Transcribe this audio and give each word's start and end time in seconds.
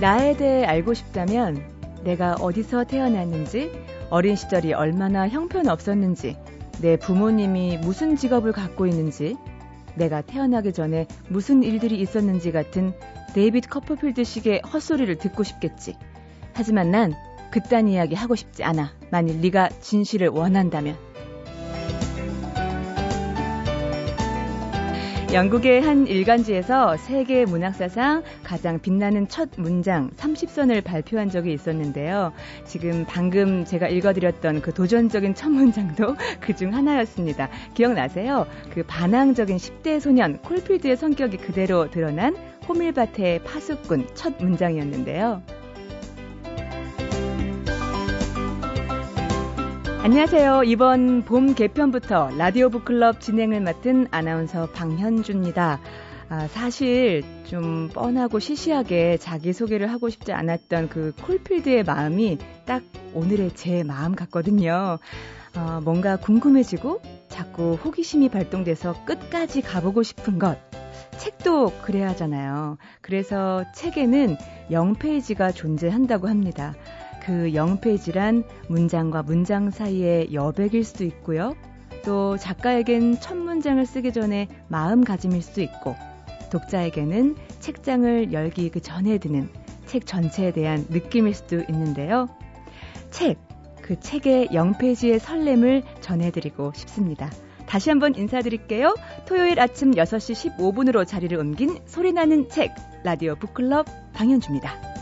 나에 0.00 0.36
대해 0.36 0.64
알고 0.64 0.94
싶다면 0.94 1.60
내가 2.04 2.34
어디서 2.34 2.84
태어났는지, 2.84 3.72
어린 4.10 4.36
시절이 4.36 4.72
얼마나 4.72 5.28
형편없었는지, 5.28 6.36
내 6.80 6.96
부모님이 6.96 7.78
무슨 7.78 8.14
직업을 8.14 8.52
갖고 8.52 8.86
있는지, 8.86 9.36
내가 9.96 10.22
태어나기 10.22 10.72
전에 10.72 11.08
무슨 11.28 11.64
일들이 11.64 12.00
있었는지 12.00 12.52
같은 12.52 12.92
데이비드 13.34 13.68
커퍼필드식의 13.68 14.62
헛소리를 14.72 15.18
듣고 15.18 15.42
싶겠지. 15.42 15.96
하지만 16.54 16.92
난 16.92 17.14
그딴 17.50 17.88
이야기 17.88 18.14
하고 18.14 18.36
싶지 18.36 18.62
않아. 18.62 18.92
만일 19.10 19.40
네가 19.40 19.68
진실을 19.80 20.28
원한다면. 20.28 21.07
영국의 25.32 25.82
한 25.82 26.06
일간지에서 26.06 26.96
세계 26.96 27.44
문학사상 27.44 28.22
가장 28.42 28.78
빛나는 28.80 29.28
첫 29.28 29.50
문장 29.58 30.08
30선을 30.16 30.82
발표한 30.82 31.28
적이 31.28 31.52
있었는데요. 31.52 32.32
지금 32.64 33.04
방금 33.06 33.66
제가 33.66 33.88
읽어드렸던 33.88 34.62
그 34.62 34.72
도전적인 34.72 35.34
첫 35.34 35.50
문장도 35.50 36.16
그 36.40 36.54
중 36.58 36.74
하나였습니다. 36.74 37.50
기억나세요? 37.74 38.46
그 38.72 38.82
반항적인 38.84 39.58
10대 39.58 40.00
소년 40.00 40.38
콜필드의 40.38 40.96
성격이 40.96 41.36
그대로 41.36 41.90
드러난 41.90 42.34
호밀밭의 42.66 43.44
파수꾼 43.44 44.08
첫 44.14 44.34
문장이었는데요. 44.40 45.42
안녕하세요. 50.00 50.62
이번 50.62 51.22
봄 51.24 51.54
개편부터 51.54 52.30
라디오 52.38 52.70
북클럽 52.70 53.20
진행을 53.20 53.60
맡은 53.60 54.06
아나운서 54.12 54.66
방현주입니다. 54.70 55.80
아, 56.30 56.46
사실 56.46 57.24
좀 57.44 57.90
뻔하고 57.92 58.38
시시하게 58.38 59.16
자기소개를 59.16 59.90
하고 59.90 60.08
싶지 60.08 60.32
않았던 60.32 60.88
그 60.88 61.12
콜필드의 61.22 61.82
마음이 61.82 62.38
딱 62.64 62.84
오늘의 63.12 63.56
제 63.56 63.82
마음 63.82 64.14
같거든요. 64.14 64.98
어, 65.56 65.80
뭔가 65.82 66.16
궁금해지고 66.16 67.02
자꾸 67.28 67.74
호기심이 67.74 68.28
발동돼서 68.28 69.04
끝까지 69.04 69.62
가보고 69.62 70.04
싶은 70.04 70.38
것. 70.38 70.58
책도 71.18 71.72
그래야 71.82 72.10
하잖아요. 72.10 72.78
그래서 73.00 73.64
책에는 73.74 74.36
0페이지가 74.70 75.54
존재한다고 75.54 76.28
합니다. 76.28 76.74
그 77.28 77.50
0페이지란 77.50 78.42
문장과 78.70 79.22
문장 79.22 79.70
사이의 79.70 80.32
여백일 80.32 80.82
수도 80.82 81.04
있고요. 81.04 81.54
또 82.02 82.38
작가에겐 82.38 83.20
첫 83.20 83.36
문장을 83.36 83.84
쓰기 83.84 84.14
전에 84.14 84.48
마음가짐일 84.68 85.42
수도 85.42 85.60
있고, 85.60 85.94
독자에게는 86.50 87.36
책장을 87.60 88.32
열기 88.32 88.70
그 88.70 88.80
전에 88.80 89.18
드는 89.18 89.50
책 89.84 90.06
전체에 90.06 90.52
대한 90.52 90.86
느낌일 90.88 91.34
수도 91.34 91.58
있는데요. 91.68 92.28
책, 93.10 93.36
그 93.82 94.00
책의 94.00 94.48
0페이지의 94.48 95.18
설렘을 95.18 95.82
전해드리고 96.00 96.72
싶습니다. 96.74 97.30
다시 97.66 97.90
한번 97.90 98.14
인사드릴게요. 98.14 98.94
토요일 99.26 99.60
아침 99.60 99.90
6시 99.90 100.56
15분으로 100.56 101.06
자리를 101.06 101.38
옮긴 101.38 101.78
소리나는 101.84 102.48
책, 102.48 102.74
라디오 103.04 103.34
북클럽 103.34 103.84
방현주입니다. 104.14 104.97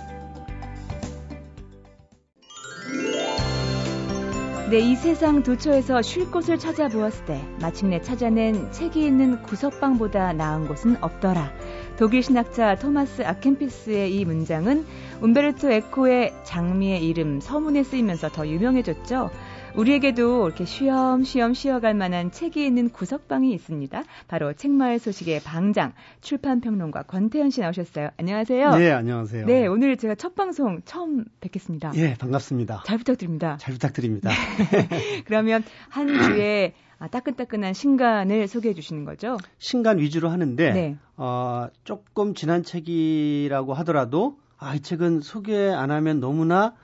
네, 4.69 4.81
이 4.81 4.97
세상 4.97 5.45
도처에서 5.45 6.03
쉴 6.03 6.28
곳을 6.28 6.59
찾아보았을 6.59 7.25
때 7.25 7.41
마침내 7.61 8.03
찾아낸 8.03 8.72
책이 8.72 9.06
있는 9.06 9.41
구석방보다 9.43 10.32
나은 10.32 10.66
곳은 10.66 10.97
없더라. 11.00 11.53
독일 11.97 12.25
신학자 12.25 12.75
토마스 12.75 13.22
아켄피스의 13.22 14.16
이 14.16 14.25
문장은 14.25 14.84
움베르토 15.21 15.71
에코의 15.71 16.34
장미의 16.43 17.06
이름 17.06 17.38
서문에 17.38 17.84
쓰이면서 17.84 18.28
더 18.31 18.44
유명해졌죠. 18.44 19.31
우리에게도 19.76 20.47
이렇게 20.47 20.64
쉬엄쉬엄 20.64 21.53
쉬어갈 21.53 21.92
만한 21.92 22.31
책이 22.31 22.64
있는 22.64 22.88
구석방이 22.88 23.53
있습니다. 23.53 24.04
바로 24.26 24.54
책마을 24.54 24.98
소식의 24.98 25.42
방장 25.42 25.92
출판평론가 26.22 27.03
권태현 27.03 27.50
씨 27.50 27.60
나오셨어요. 27.60 28.09
안녕하세요. 28.16 28.76
네, 28.76 28.91
안녕하세요. 28.91 29.44
네, 29.44 29.66
오늘 29.66 29.98
제가 29.98 30.15
첫 30.15 30.34
방송 30.34 30.81
처음 30.86 31.26
뵙겠습니다. 31.41 31.92
예, 31.97 32.15
반갑습니다. 32.15 32.84
잘 32.86 32.97
부탁드립니다. 32.97 33.59
잘 33.60 33.75
부탁드립니다. 33.75 34.31
그러면 35.26 35.62
한 35.91 36.09
주에 36.09 36.72
아, 36.98 37.09
따끈따끈한 37.09 37.75
신간을 37.75 38.48
소개해 38.48 38.72
주시는 38.72 39.04
거죠? 39.04 39.36
신간 39.59 39.98
위주로 39.98 40.31
하는데 40.31 40.72
네. 40.72 40.97
어, 41.19 41.69
조금 41.84 42.32
지난 42.32 42.62
책이라고 42.62 43.75
하더라도 43.75 44.38
아, 44.56 44.75
이 44.75 44.81
책은 44.81 45.20
소개 45.20 45.69
안 45.69 45.91
하면 45.91 46.20
너무나 46.20 46.75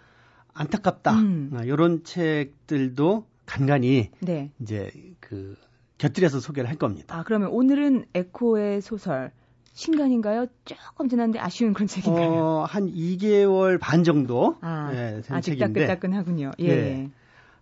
안타깝다. 0.55 1.13
음. 1.15 1.61
이런 1.65 2.01
아, 2.01 2.05
책들도 2.05 3.27
간간히 3.47 4.11
네. 4.21 4.51
이제 4.61 4.91
그 5.21 5.57
곁들여서 5.99 6.41
소개를 6.41 6.69
할 6.69 6.77
겁니다. 6.77 7.17
아 7.17 7.23
그러면 7.23 7.49
오늘은 7.51 8.07
에코의 8.15 8.81
소설 8.81 9.31
신간인가요? 9.75 10.47
조금 10.65 11.09
지났는데 11.09 11.39
아쉬운 11.39 11.73
그런 11.73 11.87
책인가요? 11.87 12.33
어, 12.33 12.65
한 12.69 12.87
2개월 12.89 13.81
반 13.81 14.05
정도 14.05 14.57
아, 14.61 14.91
네, 14.93 15.23
된 15.23 15.37
아직 15.37 15.53
책인데. 15.53 15.87
따끈따끈하군요. 15.87 16.51
예. 16.59 16.67
네. 16.69 17.11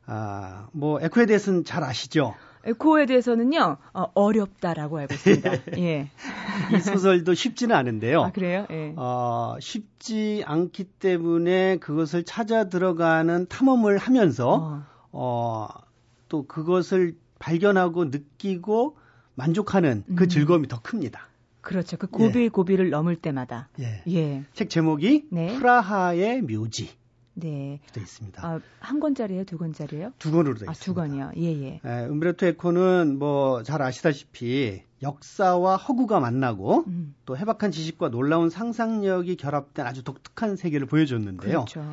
아, 0.06 0.66
뭐 0.72 1.00
에코에 1.00 1.26
대해서는 1.26 1.64
잘 1.64 1.84
아시죠? 1.84 2.34
에코에 2.64 3.06
대해서는요 3.06 3.76
어, 3.92 4.32
렵다라고 4.32 4.98
알고 4.98 5.14
있습니다. 5.14 5.52
예. 5.78 6.10
이 6.74 6.80
소설도 6.80 7.34
쉽지는 7.34 7.74
않은데요. 7.74 8.22
아 8.22 8.30
그래요? 8.32 8.66
예. 8.70 8.92
어, 8.96 9.56
쉽지 9.60 10.42
않기 10.46 10.84
때문에 10.84 11.78
그것을 11.78 12.24
찾아 12.24 12.68
들어가는 12.68 13.46
탐험을 13.48 13.98
하면서 13.98 14.54
어. 14.54 14.82
어, 15.12 15.68
또 16.28 16.46
그것을 16.46 17.16
발견하고 17.38 18.06
느끼고 18.06 18.96
만족하는 19.34 20.04
그 20.16 20.24
음. 20.24 20.28
즐거움이 20.28 20.68
더 20.68 20.80
큽니다. 20.80 21.28
그렇죠. 21.62 21.96
그 21.96 22.06
고비 22.06 22.44
예. 22.44 22.48
고비를 22.48 22.90
넘을 22.90 23.16
때마다. 23.16 23.68
예. 23.80 24.02
예. 24.08 24.44
책 24.54 24.70
제목이 24.70 25.26
네. 25.30 25.56
프라하의 25.58 26.42
묘지. 26.42 26.90
네. 27.40 27.80
돼 27.92 28.00
있습니다. 28.00 28.46
아, 28.46 28.60
한 28.78 29.00
권짜리예요, 29.00 29.44
두 29.44 29.58
권짜리예요? 29.58 30.12
두 30.18 30.30
권으로 30.30 30.54
돼 30.54 30.66
아, 30.68 30.72
있습니다. 30.72 30.84
두 30.84 30.94
권이요. 30.94 31.32
예, 31.36 31.52
예. 31.62 31.80
예 31.84 32.06
음브레토 32.06 32.46
에코는 32.46 33.18
뭐 33.18 33.60
잘 33.70 33.82
아시다시피 33.82 34.82
역사와 35.02 35.76
허구가 35.76 36.20
만나고 36.20 36.84
음. 36.86 37.14
또 37.24 37.36
해박한 37.36 37.70
지식과 37.70 38.10
놀라운 38.10 38.50
상상력이 38.50 39.36
결합된 39.36 39.86
아주 39.86 40.02
독특한 40.02 40.56
세계를 40.56 40.86
보여줬는데요. 40.86 41.64
그렇죠. 41.66 41.84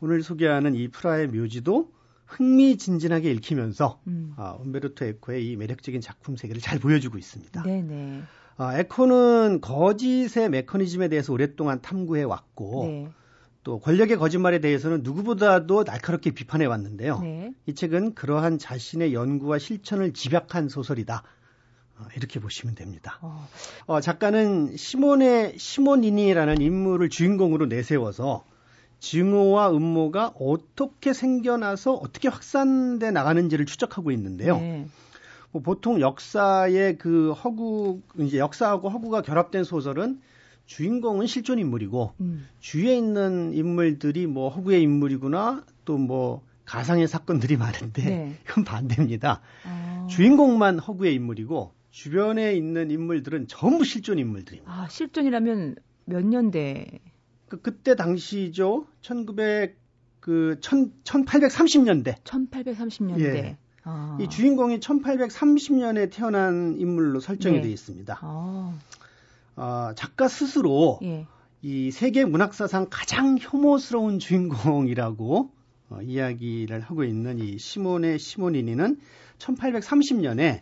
오늘 0.00 0.22
소개하는 0.22 0.74
이 0.74 0.88
프라의 0.88 1.28
묘지도 1.28 1.92
흥미진진하게 2.26 3.30
읽히면서 3.32 4.00
음. 4.06 4.34
아, 4.36 4.58
음베르토 4.64 5.04
에코의 5.04 5.48
이 5.48 5.56
매력적인 5.56 6.00
작품 6.00 6.36
세계를 6.36 6.60
잘 6.60 6.78
보여주고 6.78 7.18
있습니다. 7.18 7.62
네네. 7.62 8.22
아, 8.56 8.78
에코는 8.78 9.60
거짓의 9.60 10.50
메커니즘에 10.50 11.08
대해서 11.08 11.32
오랫동안 11.32 11.80
탐구해 11.80 12.22
왔고 12.22 12.84
네. 12.86 13.10
또 13.64 13.78
권력의 13.78 14.16
거짓말에 14.16 14.58
대해서는 14.60 15.02
누구보다도 15.02 15.84
날카롭게 15.84 16.32
비판해 16.32 16.66
왔는데요. 16.66 17.20
네. 17.20 17.54
이 17.66 17.74
책은 17.74 18.14
그러한 18.14 18.58
자신의 18.58 19.14
연구와 19.14 19.58
실천을 19.58 20.12
집약한 20.12 20.68
소설이다. 20.68 21.22
어, 21.98 22.04
이렇게 22.16 22.40
보시면 22.40 22.74
됩니다. 22.74 23.18
어. 23.22 23.48
어, 23.86 24.00
작가는 24.00 24.76
시몬의 24.76 25.58
시몬이니라는 25.58 26.60
인물을 26.60 27.08
주인공으로 27.08 27.66
내세워서 27.66 28.44
증오와 28.98 29.70
음모가 29.70 30.34
어떻게 30.38 31.12
생겨나서 31.12 31.94
어떻게 31.94 32.28
확산돼 32.28 33.10
나가는지를 33.10 33.66
추적하고 33.66 34.10
있는데요. 34.12 34.58
네. 34.58 34.86
뭐 35.52 35.62
보통 35.62 36.00
역사의 36.00 36.98
그 36.98 37.32
허구 37.32 38.00
이제 38.18 38.38
역사하고 38.38 38.88
허구가 38.88 39.22
결합된 39.22 39.64
소설은 39.64 40.20
주인공은 40.66 41.26
실존 41.26 41.58
인물이고 41.58 42.14
음. 42.20 42.46
주위에 42.60 42.96
있는 42.96 43.52
인물들이 43.52 44.26
뭐 44.26 44.48
허구의 44.48 44.82
인물이구나 44.82 45.64
또 45.84 45.98
뭐 45.98 46.42
가상의 46.64 47.08
사건들이 47.08 47.56
많은데 47.56 48.02
네. 48.02 48.38
이건 48.48 48.64
반대입니다. 48.64 49.40
아. 49.64 50.06
주인공만 50.10 50.78
허구의 50.78 51.14
인물이고 51.14 51.72
주변에 51.90 52.54
있는 52.54 52.90
인물들은 52.90 53.46
전부 53.48 53.84
실존 53.84 54.18
인물들입니다. 54.18 54.72
아, 54.72 54.88
실존이라면 54.88 55.76
몇 56.06 56.24
년대? 56.24 57.00
그 57.48 57.60
그때 57.60 57.94
당시죠. 57.94 58.86
1900그 59.02 60.60
1830년대. 60.60 62.22
1830년대. 62.24 63.20
예. 63.20 63.58
아. 63.84 64.16
이 64.20 64.28
주인공이 64.28 64.80
1830년에 64.80 66.10
태어난 66.10 66.76
인물로 66.78 67.20
설정이 67.20 67.56
네. 67.56 67.62
되어 67.62 67.70
있습니다. 67.70 68.18
아. 68.22 68.78
어, 69.56 69.90
작가 69.96 70.28
스스로 70.28 70.98
예. 71.02 71.26
이 71.62 71.90
세계 71.90 72.24
문학사상 72.24 72.88
가장 72.90 73.36
혐오스러운 73.40 74.18
주인공이라고 74.18 75.50
어, 75.90 75.98
이야기를 76.02 76.80
하고 76.80 77.04
있는 77.04 77.38
이 77.38 77.58
시몬의 77.58 78.18
시모니니는 78.18 78.98
1830년에 79.38 80.60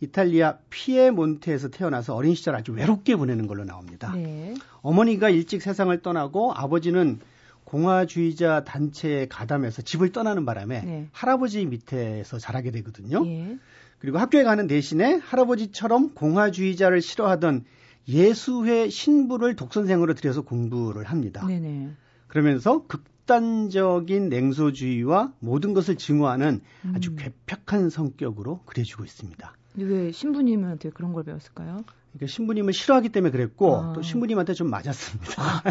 이탈리아 0.00 0.58
피에몬테에서 0.68 1.68
태어나서 1.68 2.16
어린 2.16 2.34
시절 2.34 2.56
아주 2.56 2.72
외롭게 2.72 3.14
보내는 3.14 3.46
걸로 3.46 3.64
나옵니다. 3.64 4.12
네. 4.14 4.54
어머니가 4.80 5.30
일찍 5.30 5.62
세상을 5.62 5.96
떠나고 6.02 6.52
아버지는 6.52 7.20
공화주의자 7.64 8.64
단체에 8.64 9.28
가담해서 9.28 9.82
집을 9.82 10.10
떠나는 10.10 10.44
바람에 10.44 10.82
네. 10.82 11.08
할아버지 11.12 11.64
밑에서 11.64 12.38
자라게 12.38 12.72
되거든요. 12.72 13.24
예. 13.26 13.56
그리고 14.00 14.18
학교에 14.18 14.42
가는 14.42 14.66
대신에 14.66 15.20
할아버지처럼 15.22 16.14
공화주의자를 16.14 17.00
싫어하던 17.00 17.64
예수회 18.08 18.88
신부를 18.88 19.56
독선생으로 19.56 20.14
들여서 20.14 20.42
공부를 20.42 21.04
합니다. 21.04 21.46
네네. 21.46 21.90
그러면서 22.26 22.86
극단적인 22.86 24.28
냉소주의와 24.28 25.32
모든 25.38 25.74
것을 25.74 25.96
증오하는 25.96 26.60
음. 26.84 26.92
아주 26.94 27.14
괴팍한 27.14 27.90
성격으로 27.90 28.60
그려지고 28.64 29.04
있습니다. 29.04 29.56
왜 29.76 30.12
신부님한테 30.12 30.90
그런 30.90 31.12
걸 31.12 31.24
배웠을까요? 31.24 31.84
그러니까 32.12 32.26
신부님을 32.26 32.72
싫어하기 32.72 33.08
때문에 33.08 33.30
그랬고 33.32 33.76
아. 33.76 33.92
또 33.94 34.02
신부님한테 34.02 34.52
좀 34.52 34.68
맞았습니다. 34.68 35.42
아, 35.42 35.62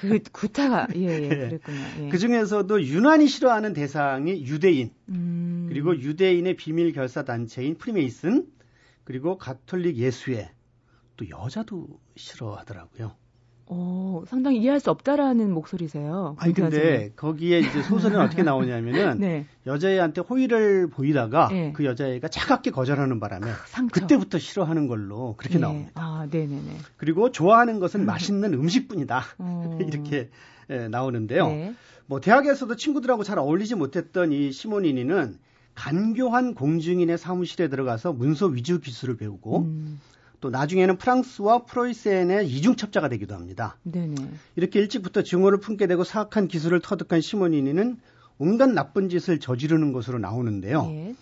그 0.00 0.18
구타가 0.32 0.88
예, 0.96 1.00
예 1.00 1.28
그랬군요. 1.60 1.78
예. 2.00 2.08
그 2.08 2.18
중에서도 2.18 2.82
유난히 2.82 3.28
싫어하는 3.28 3.74
대상이 3.74 4.44
유대인 4.44 4.90
음. 5.08 5.66
그리고 5.68 5.96
유대인의 5.96 6.56
비밀 6.56 6.92
결사 6.92 7.24
단체인 7.24 7.76
프리메이슨 7.76 8.46
그리고 9.04 9.38
가톨릭 9.38 9.96
예수회 9.96 10.50
또 11.16 11.28
여자도 11.28 11.86
싫어하더라고요. 12.16 13.12
어, 13.66 14.22
상당히 14.26 14.58
이해할 14.60 14.78
수 14.78 14.90
없다라는 14.90 15.50
목소리세요. 15.50 16.36
아니 16.38 16.52
근데 16.52 17.12
거기에 17.16 17.60
이제 17.60 17.82
소설은 17.82 18.20
어떻게 18.20 18.42
나오냐면은 18.44 19.18
네. 19.18 19.46
여자애한테 19.66 20.20
호의를 20.20 20.88
보이다가 20.88 21.48
네. 21.48 21.72
그 21.72 21.86
여자애가 21.86 22.28
차갑게 22.28 22.72
거절하는 22.72 23.20
바람에 23.20 23.50
상처. 23.68 24.00
그때부터 24.00 24.38
싫어하는 24.38 24.86
걸로 24.86 25.34
그렇게 25.38 25.54
네. 25.54 25.62
나옵니다. 25.62 25.92
아, 25.94 26.26
네 26.30 26.40
네 26.46 26.56
네. 26.56 26.76
그리고 26.98 27.30
좋아하는 27.32 27.80
것은 27.80 28.00
음. 28.00 28.06
맛있는 28.06 28.52
음식뿐이다. 28.52 29.22
어. 29.38 29.78
이렇게 29.88 30.28
예, 30.68 30.88
나오는데요. 30.88 31.46
네. 31.48 31.74
뭐 32.06 32.20
대학에서도 32.20 32.76
친구들하고 32.76 33.24
잘 33.24 33.38
어울리지 33.38 33.76
못했던 33.76 34.30
이 34.30 34.52
시모니니는 34.52 35.38
간교한 35.74 36.54
공중인의 36.54 37.16
사무실에 37.16 37.68
들어가서 37.68 38.12
문서 38.12 38.46
위조 38.46 38.78
기술을 38.78 39.16
배우고 39.16 39.60
음. 39.62 40.00
또 40.44 40.50
나중에는 40.50 40.98
프랑스와 40.98 41.64
프로이센의 41.64 42.46
이중첩자가 42.46 43.08
되기도 43.08 43.34
합니다. 43.34 43.78
네네. 43.82 44.14
이렇게 44.56 44.78
일찍부터 44.78 45.22
증오를 45.22 45.58
품게 45.58 45.86
되고 45.86 46.04
사악한 46.04 46.48
기술을 46.48 46.80
터득한 46.80 47.22
시모니니는 47.22 47.98
온갖 48.36 48.66
나쁜 48.66 49.08
짓을 49.08 49.40
저지르는 49.40 49.94
것으로 49.94 50.18
나오는데요. 50.18 50.82
네. 50.82 51.14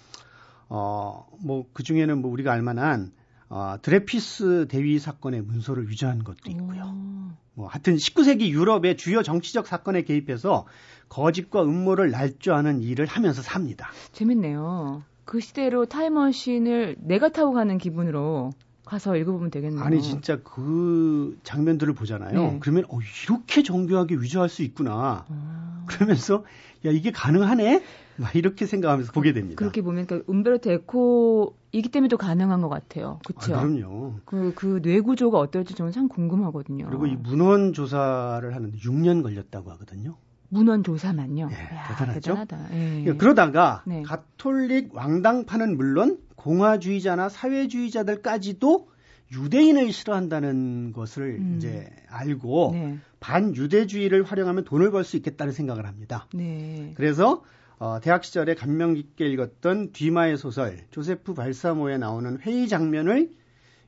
어, 0.69 1.25
뭐, 1.39 1.67
그 1.73 1.85
중에는 1.85 2.21
뭐 2.21 2.33
우리가 2.33 2.51
알만한 2.51 3.13
어, 3.49 3.77
드레피스 3.81 4.67
대위 4.69 4.99
사건의 4.99 5.43
문서를 5.43 5.89
위조한 5.89 6.25
것도 6.25 6.51
있고요. 6.51 6.83
오. 6.83 7.31
뭐, 7.55 7.69
하여튼 7.69 7.95
19세기 7.95 8.49
유럽의 8.49 8.97
주요 8.97 9.23
정치적 9.23 9.69
사건에 9.69 10.03
개입해서 10.03 10.67
거짓과 11.09 11.63
음모를 11.63 12.11
날조하는 12.11 12.83
일을 12.83 13.07
하면서 13.07 13.41
삽니다. 13.41 13.93
재밌네요. 14.11 15.05
그 15.25 15.39
시대로 15.39 15.87
타임머신을 15.87 16.97
내가 16.99 17.29
타고 17.29 17.53
가는 17.53 17.79
기분으로 17.79 18.51
가서 18.93 19.17
읽어보면 19.17 19.51
되겠네요. 19.51 19.83
아니 19.83 20.03
진짜 20.03 20.39
그 20.43 21.39
장면들을 21.45 21.95
보잖아요. 21.95 22.39
네. 22.39 22.59
그러면 22.61 22.85
어, 22.91 22.99
이렇게 23.25 23.63
정교하게 23.63 24.17
위조할 24.17 24.51
수 24.51 24.63
있구나. 24.63 25.25
아. 25.27 25.85
그러면서 25.87 26.45
야 26.85 26.91
이게 26.91 27.11
가능하네. 27.11 27.83
막 28.19 28.37
이렇게 28.37 28.67
생각하면서 28.67 29.13
보게 29.13 29.33
됩니다. 29.33 29.59
그렇게 29.59 29.81
보면 29.81 30.07
그러니까 30.07 30.31
음베르토 30.31 30.71
에코이기 30.71 31.89
때문에 31.91 32.09
도 32.09 32.19
가능한 32.19 32.61
것 32.61 32.69
같아요. 32.69 33.19
그렇죠? 33.25 33.57
아, 33.57 33.61
그럼요. 33.61 34.17
그, 34.27 34.53
그 34.55 34.81
뇌구조가 34.83 35.39
어떨지 35.39 35.75
저는 35.75 35.93
참 35.93 36.09
궁금하거든요. 36.09 36.89
그리고 36.89 37.07
이 37.07 37.17
문헌 37.17 37.73
조사를 37.73 38.55
하는데 38.55 38.77
6년 38.77 39.23
걸렸다고 39.23 39.71
하거든요. 39.71 40.19
문헌 40.53 40.85
조사만요. 40.85 41.49
네, 41.49 41.55
야, 41.55 41.89
대단하죠. 41.89 42.35
대단하다. 42.35 42.69
예. 43.07 43.15
그러다가 43.15 43.83
네. 43.87 44.03
가톨릭 44.03 44.95
왕당파는 44.95 45.79
물론 45.79 46.19
공화주의자나 46.37 47.31
사회주의자들까지도 47.31 48.89
유대인을 49.33 49.93
싫어한다는 49.93 50.93
것을 50.93 51.39
음. 51.41 51.55
이제 51.57 51.89
알고 52.09 52.71
네. 52.75 52.99
반유대주의를 53.21 54.25
활용하면 54.25 54.65
돈을 54.65 54.91
벌 54.91 55.05
수 55.05 55.17
있겠다는 55.17 55.55
생각을 55.55 55.87
합니다. 55.87 56.27
네. 56.35 56.93
그래서 56.97 57.43
어, 57.79 57.99
대학 58.03 58.23
시절에 58.23 58.55
감명 58.55 58.93
깊게 58.93 59.27
읽었던 59.31 59.93
뒤마의 59.93 60.37
소설 60.37 60.85
조세프 60.91 61.33
발사모에 61.33 61.97
나오는 61.97 62.39
회의 62.43 62.69
장면을 62.69 63.31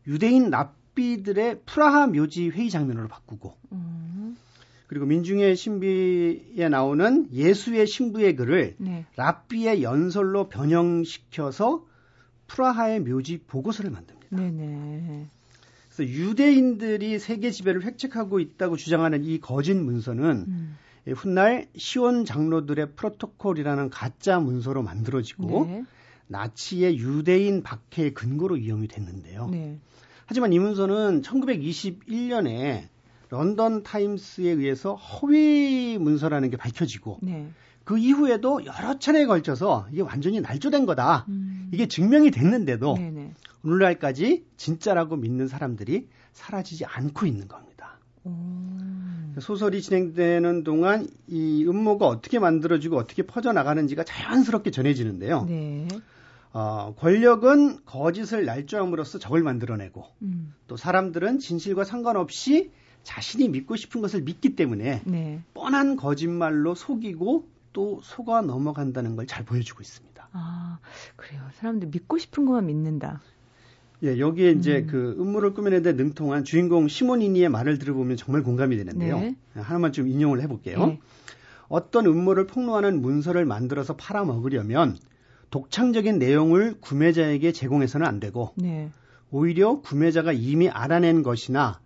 유대인 0.06 0.48
랍비들의 0.48 1.60
프라하 1.66 2.06
묘지 2.06 2.48
회의 2.48 2.70
장면으로 2.70 3.08
바꾸고 3.08 3.54
음. 3.72 4.13
그리고 4.86 5.06
민중의 5.06 5.56
신비에 5.56 6.68
나오는 6.68 7.28
예수의 7.32 7.86
신부의 7.86 8.36
글을 8.36 8.74
네. 8.78 9.06
랍비의 9.16 9.82
연설로 9.82 10.48
변형시켜서 10.48 11.84
프라하의 12.46 13.00
묘지 13.00 13.40
보고서를 13.46 13.90
만듭니다. 13.90 14.36
네네. 14.36 15.26
그래서 15.94 16.12
유대인들이 16.12 17.18
세계 17.18 17.50
지배를 17.50 17.84
획책하고 17.84 18.40
있다고 18.40 18.76
주장하는 18.76 19.24
이 19.24 19.40
거짓 19.40 19.74
문서는 19.74 20.44
음. 20.46 20.76
훗날 21.14 21.68
시온 21.76 22.24
장로들의 22.24 22.92
프로토콜이라는 22.96 23.90
가짜 23.90 24.40
문서로 24.40 24.82
만들어지고 24.82 25.66
네. 25.66 25.84
나치의 26.26 26.98
유대인 26.98 27.62
박해의 27.62 28.14
근거로 28.14 28.56
이용이 28.56 28.88
됐는데요. 28.88 29.48
네. 29.48 29.78
하지만 30.26 30.52
이 30.52 30.58
문서는 30.58 31.22
1921년에 31.22 32.88
런던 33.34 33.82
타임스에 33.82 34.48
의해서 34.48 34.94
허위 34.94 35.98
문서라는 35.98 36.50
게 36.50 36.56
밝혀지고 36.56 37.18
네. 37.22 37.48
그 37.82 37.98
이후에도 37.98 38.64
여러 38.64 38.98
차례에 38.98 39.26
걸쳐서 39.26 39.88
이게 39.90 40.02
완전히 40.02 40.40
날조된 40.40 40.86
거다. 40.86 41.26
음. 41.28 41.68
이게 41.72 41.88
증명이 41.88 42.30
됐는데도 42.30 42.94
네네. 42.94 43.34
오늘날까지 43.64 44.44
진짜라고 44.56 45.16
믿는 45.16 45.48
사람들이 45.48 46.06
사라지지 46.32 46.84
않고 46.84 47.26
있는 47.26 47.48
겁니다. 47.48 47.98
오. 48.22 48.30
소설이 49.40 49.82
진행되는 49.82 50.62
동안 50.62 51.08
이 51.26 51.64
음모가 51.66 52.06
어떻게 52.06 52.38
만들어지고 52.38 52.96
어떻게 52.96 53.24
퍼져나가는지가 53.24 54.04
자연스럽게 54.04 54.70
전해지는데요. 54.70 55.46
네. 55.46 55.88
어, 56.52 56.94
권력은 56.98 57.84
거짓을 57.84 58.44
날조함으로써 58.44 59.18
적을 59.18 59.42
만들어내고 59.42 60.04
음. 60.22 60.54
또 60.68 60.76
사람들은 60.76 61.40
진실과 61.40 61.82
상관없이 61.82 62.70
자신이 63.04 63.48
믿고 63.48 63.76
싶은 63.76 64.00
것을 64.00 64.22
믿기 64.22 64.56
때문에 64.56 65.02
네. 65.04 65.40
뻔한 65.54 65.96
거짓말로 65.96 66.74
속이고 66.74 67.46
또 67.72 68.00
속아 68.02 68.42
넘어간다는 68.42 69.14
걸 69.16 69.26
잘 69.26 69.44
보여주고 69.44 69.82
있습니다. 69.82 70.28
아, 70.32 70.78
그래요. 71.16 71.42
사람들 71.54 71.88
믿고 71.88 72.18
싶은 72.18 72.44
것만 72.46 72.66
믿는다. 72.66 73.20
예, 74.02 74.18
여기에 74.18 74.50
이제 74.52 74.78
음. 74.80 74.86
그 74.86 75.16
음모를 75.18 75.54
꾸며내는데 75.54 75.92
능통한 75.92 76.44
주인공 76.44 76.88
시모니니의 76.88 77.48
말을 77.48 77.78
들어보면 77.78 78.16
정말 78.16 78.42
공감이 78.42 78.76
되는데요. 78.76 79.18
네. 79.18 79.36
하나만 79.54 79.92
좀 79.92 80.08
인용을 80.08 80.42
해볼게요. 80.42 80.86
네. 80.86 81.00
어떤 81.68 82.06
음모를 82.06 82.46
폭로하는 82.46 83.00
문서를 83.00 83.44
만들어서 83.46 83.96
팔아먹으려면 83.96 84.96
독창적인 85.50 86.18
내용을 86.18 86.74
구매자에게 86.80 87.52
제공해서는 87.52 88.06
안 88.06 88.20
되고 88.20 88.52
네. 88.56 88.90
오히려 89.30 89.80
구매자가 89.80 90.32
이미 90.32 90.68
알아낸 90.68 91.22
것이나 91.22 91.80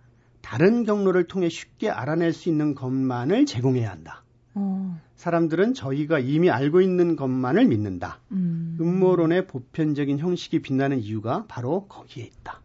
다른 0.49 0.85
경로를 0.85 1.25
통해 1.25 1.51
쉽게 1.51 1.91
알아낼 1.91 2.33
수 2.33 2.49
있는 2.49 2.75
것만을 2.75 3.45
제공해야 3.45 3.91
한다. 3.91 4.23
어. 4.55 4.99
사람들은 5.15 5.75
저희가 5.75 6.21
이미 6.21 6.49
알고 6.49 6.81
있는 6.81 7.17
것만을 7.17 7.67
믿는다. 7.67 8.21
음. 8.33 8.79
음모론의 8.81 9.47
보편적인 9.47 10.19
형식이 10.19 10.63
빛나는 10.63 11.01
이유가 11.01 11.45
바로 11.49 11.85
거기에 11.87 12.25
있다. 12.25 12.63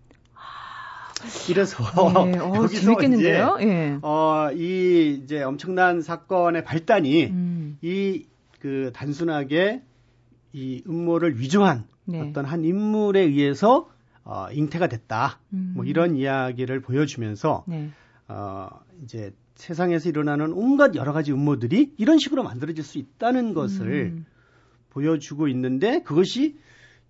이래서 1.49 1.83
네, 2.23 2.39
어, 2.39 2.55
여기서 2.63 3.01
이제 3.01 3.43
예. 3.59 3.97
어, 4.01 4.49
이 4.53 5.19
이제 5.21 5.43
엄청난 5.43 6.01
사건의 6.01 6.63
발단이 6.63 7.25
음. 7.25 7.77
이그 7.81 8.91
단순하게 8.93 9.81
이 10.53 10.83
음모를 10.87 11.37
위조한 11.37 11.83
네. 12.05 12.21
어떤 12.21 12.45
한 12.45 12.63
인물에 12.63 13.19
의해서 13.19 13.89
어, 14.25 14.47
잉태가 14.51 14.87
됐다. 14.87 15.39
음. 15.53 15.73
뭐 15.75 15.85
이런 15.85 16.15
이야기를 16.15 16.81
보여주면서 16.81 17.63
네. 17.67 17.89
어, 18.27 18.69
이제 19.03 19.33
세상에서 19.55 20.09
일어나는 20.09 20.53
온갖 20.53 20.95
여러 20.95 21.13
가지 21.13 21.31
음모들이 21.31 21.93
이런 21.97 22.17
식으로 22.17 22.43
만들어질 22.43 22.83
수 22.83 22.97
있다는 22.97 23.53
것을 23.53 24.13
음. 24.13 24.25
보여주고 24.89 25.47
있는데 25.49 26.01
그것이 26.03 26.55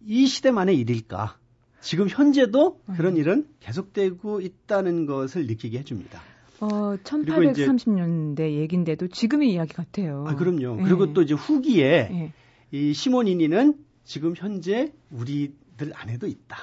이 0.05 0.27
시대만의 0.27 0.77
일일까? 0.77 1.37
지금 1.81 2.07
현재도 2.07 2.81
음. 2.87 2.93
그런 2.95 3.17
일은 3.17 3.47
계속되고 3.59 4.41
있다는 4.41 5.05
것을 5.05 5.47
느끼게 5.47 5.79
해줍니다. 5.79 6.21
어, 6.61 6.95
1830년대 7.03 8.53
얘긴데도 8.59 9.09
지금의 9.09 9.51
이야기 9.51 9.73
같아요. 9.73 10.23
아, 10.27 10.35
그럼요. 10.35 10.77
네. 10.77 10.83
그리고 10.83 11.13
또 11.13 11.21
이제 11.21 11.33
후기에 11.33 12.07
네. 12.09 12.33
이 12.71 12.93
시모니니는 12.93 13.75
지금 14.05 14.33
현재 14.35 14.93
우리들 15.11 15.91
안에도 15.93 16.27
있다. 16.27 16.57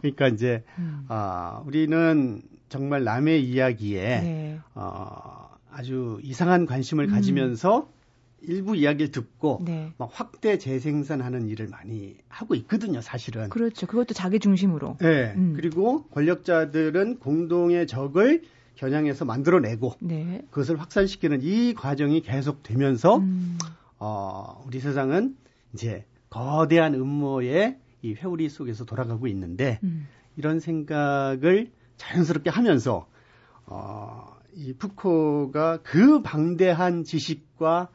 그러니까 0.00 0.28
이제 0.28 0.64
음. 0.78 1.06
어, 1.08 1.62
우리는 1.66 2.42
정말 2.68 3.04
남의 3.04 3.44
이야기에 3.44 4.20
네. 4.20 4.60
어, 4.74 5.50
아주 5.70 6.20
이상한 6.22 6.66
관심을 6.66 7.06
음. 7.06 7.10
가지면서 7.10 7.90
일부 8.42 8.76
이야기를 8.76 9.10
듣고 9.10 9.60
네. 9.64 9.92
막 9.98 10.10
확대 10.12 10.58
재생산하는 10.58 11.48
일을 11.48 11.68
많이 11.68 12.16
하고 12.28 12.54
있거든요, 12.54 13.00
사실은. 13.00 13.48
그렇죠. 13.48 13.86
그것도 13.86 14.14
자기 14.14 14.38
중심으로. 14.38 14.98
네. 15.00 15.34
음. 15.36 15.54
그리고 15.56 16.04
권력자들은 16.08 17.18
공동의 17.18 17.86
적을 17.86 18.42
겨냥해서 18.76 19.24
만들어내고 19.24 19.94
네. 20.00 20.42
그것을 20.50 20.80
확산시키는 20.80 21.40
이 21.42 21.74
과정이 21.74 22.22
계속되면서 22.22 23.16
음. 23.16 23.58
어, 23.98 24.62
우리 24.66 24.78
세상은 24.78 25.36
이제 25.74 26.04
거대한 26.30 26.94
음모의 26.94 27.78
이 28.02 28.14
회오리 28.14 28.48
속에서 28.48 28.84
돌아가고 28.84 29.26
있는데 29.28 29.80
음. 29.82 30.06
이런 30.36 30.60
생각을 30.60 31.70
자연스럽게 31.96 32.50
하면서 32.50 33.06
어, 33.66 34.36
이 34.54 34.72
푸코가 34.72 35.78
그 35.82 36.22
방대한 36.22 37.04
지식과 37.04 37.88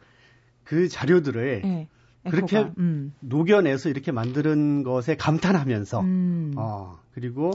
그 0.64 0.88
자료들을 0.88 1.62
네, 1.62 1.88
그렇게 2.30 2.72
음. 2.78 3.14
녹여내서 3.20 3.90
이렇게 3.90 4.12
만드는 4.12 4.84
것에 4.84 5.16
감탄하면서 5.16 6.00
음. 6.02 6.54
어, 6.58 7.00
그리고 7.14 7.52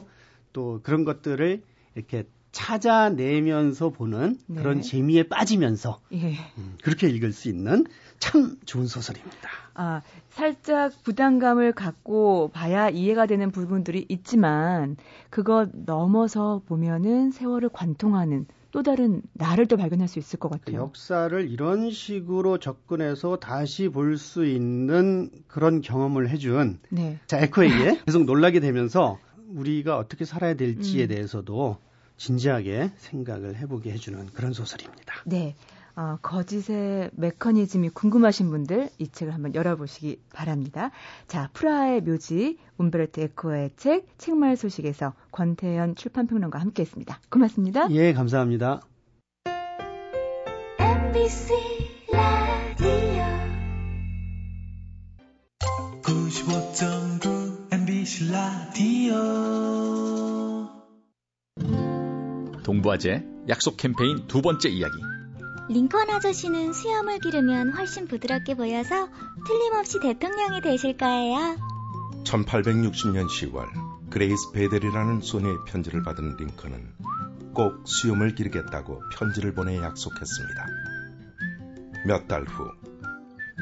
또 0.52 0.80
그런 0.82 1.04
것들을 1.04 1.62
이렇게 1.94 2.24
찾아내면서 2.52 3.90
보는 3.90 4.38
네. 4.46 4.60
그런 4.60 4.82
재미에 4.82 5.24
빠지면서 5.24 6.00
예. 6.12 6.32
음, 6.58 6.76
그렇게 6.82 7.08
읽을 7.08 7.32
수 7.32 7.48
있는 7.48 7.84
참 8.18 8.56
좋은 8.64 8.86
소설입니다. 8.86 9.48
아, 9.74 10.02
살짝 10.30 10.92
부담감을 11.04 11.72
갖고 11.72 12.50
봐야 12.52 12.88
이해가 12.88 13.26
되는 13.26 13.50
부분들이 13.50 14.04
있지만 14.08 14.96
그것 15.30 15.70
넘어서 15.72 16.62
보면은 16.66 17.30
세월을 17.30 17.68
관통하는 17.72 18.46
또 18.70 18.82
다른 18.82 19.22
나를 19.32 19.66
또 19.66 19.76
발견할 19.76 20.08
수 20.08 20.18
있을 20.18 20.38
것 20.38 20.50
같아요. 20.50 20.80
역사를 20.80 21.48
이런 21.50 21.90
식으로 21.90 22.58
접근해서 22.58 23.36
다시 23.36 23.88
볼 23.88 24.18
수 24.18 24.44
있는 24.44 25.30
그런 25.46 25.80
경험을 25.80 26.28
해준 26.28 26.78
네. 26.90 27.18
자 27.26 27.38
에코에게 27.38 28.00
계속 28.06 28.24
놀라게 28.24 28.60
되면서 28.60 29.18
우리가 29.54 29.96
어떻게 29.96 30.24
살아야 30.24 30.54
될지에 30.54 31.04
음. 31.04 31.08
대해서도 31.08 31.78
진지하게 32.18 32.92
생각을 32.96 33.56
해보게 33.56 33.90
해주는 33.92 34.26
그런 34.34 34.52
소설입니다. 34.52 35.14
네. 35.24 35.56
어, 35.96 36.16
거짓의 36.22 37.10
메커니즘이 37.14 37.88
궁금하신 37.88 38.50
분들 38.50 38.88
이 38.98 39.08
책을 39.08 39.34
한번 39.34 39.52
열어보시기 39.56 40.20
바랍니다. 40.32 40.92
자, 41.26 41.50
프라하의 41.54 42.02
묘지, 42.02 42.58
움베르트 42.76 43.18
에코의 43.20 43.70
책, 43.76 44.06
책말 44.16 44.56
소식에서 44.56 45.14
권태현 45.32 45.96
출판평론가 45.96 46.60
함께했습니다. 46.60 47.20
고맙습니다. 47.30 47.90
예, 47.90 48.12
감사합니다. 48.12 48.82
MBC 50.78 51.52
라디오 52.12 53.24
95.9 56.02 57.72
MBC 57.72 58.30
라디오 58.30 60.27
동부화재 62.68 63.24
약속 63.48 63.78
캠페인 63.78 64.26
두 64.26 64.42
번째 64.42 64.68
이야기 64.68 64.92
링컨 65.70 66.10
아저씨는 66.10 66.74
수염을 66.74 67.18
기르면 67.18 67.72
훨씬 67.72 68.06
부드럽게 68.06 68.56
보여서 68.56 69.08
틀림없이 69.46 69.98
대통령이 70.00 70.60
되실 70.60 70.98
거예요. 70.98 71.56
1860년 72.24 73.26
10월 73.26 74.10
그레이스 74.10 74.52
베델이라는 74.52 75.22
소녀의 75.22 75.56
편지를 75.66 76.02
받은 76.02 76.36
링컨은 76.36 77.54
꼭 77.54 77.84
수염을 77.86 78.34
기르겠다고 78.34 79.00
편지를 79.16 79.54
보내 79.54 79.78
약속했습니다. 79.78 80.66
몇 82.06 82.28
달 82.28 82.44
후, 82.44 82.70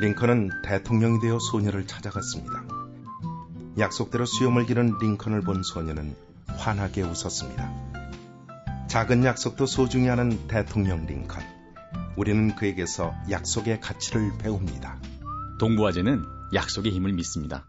링컨은 0.00 0.50
대통령이 0.64 1.20
되어 1.20 1.38
소녀를 1.38 1.86
찾아갔습니다. 1.86 2.64
약속대로 3.78 4.26
수염을 4.26 4.66
기른 4.66 4.98
링컨을 5.00 5.42
본 5.42 5.62
소녀는 5.62 6.16
환하게 6.48 7.02
웃었습니다. 7.02 7.95
작은 8.88 9.24
약속도 9.24 9.66
소중히 9.66 10.06
하는 10.06 10.46
대통령 10.46 11.06
링컨. 11.06 11.42
우리는 12.16 12.54
그에게서 12.54 13.14
약속의 13.30 13.80
가치를 13.80 14.38
배웁니다. 14.38 15.00
동부화재는 15.58 16.22
약속의 16.54 16.92
힘을 16.92 17.12
믿습니다. 17.14 17.66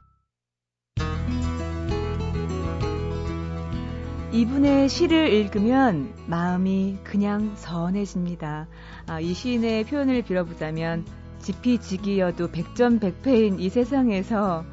이분의 4.32 4.90
시를 4.90 5.34
읽으면 5.34 6.14
마음이 6.28 7.00
그냥 7.04 7.56
선해집니다. 7.56 8.68
아, 9.08 9.20
이 9.20 9.34
시인의 9.34 9.86
표현을 9.86 10.22
빌어보자면 10.22 11.06
지피지기여도 11.40 12.52
백전백패인 12.52 13.60
이 13.60 13.70
세상에서 13.70 14.64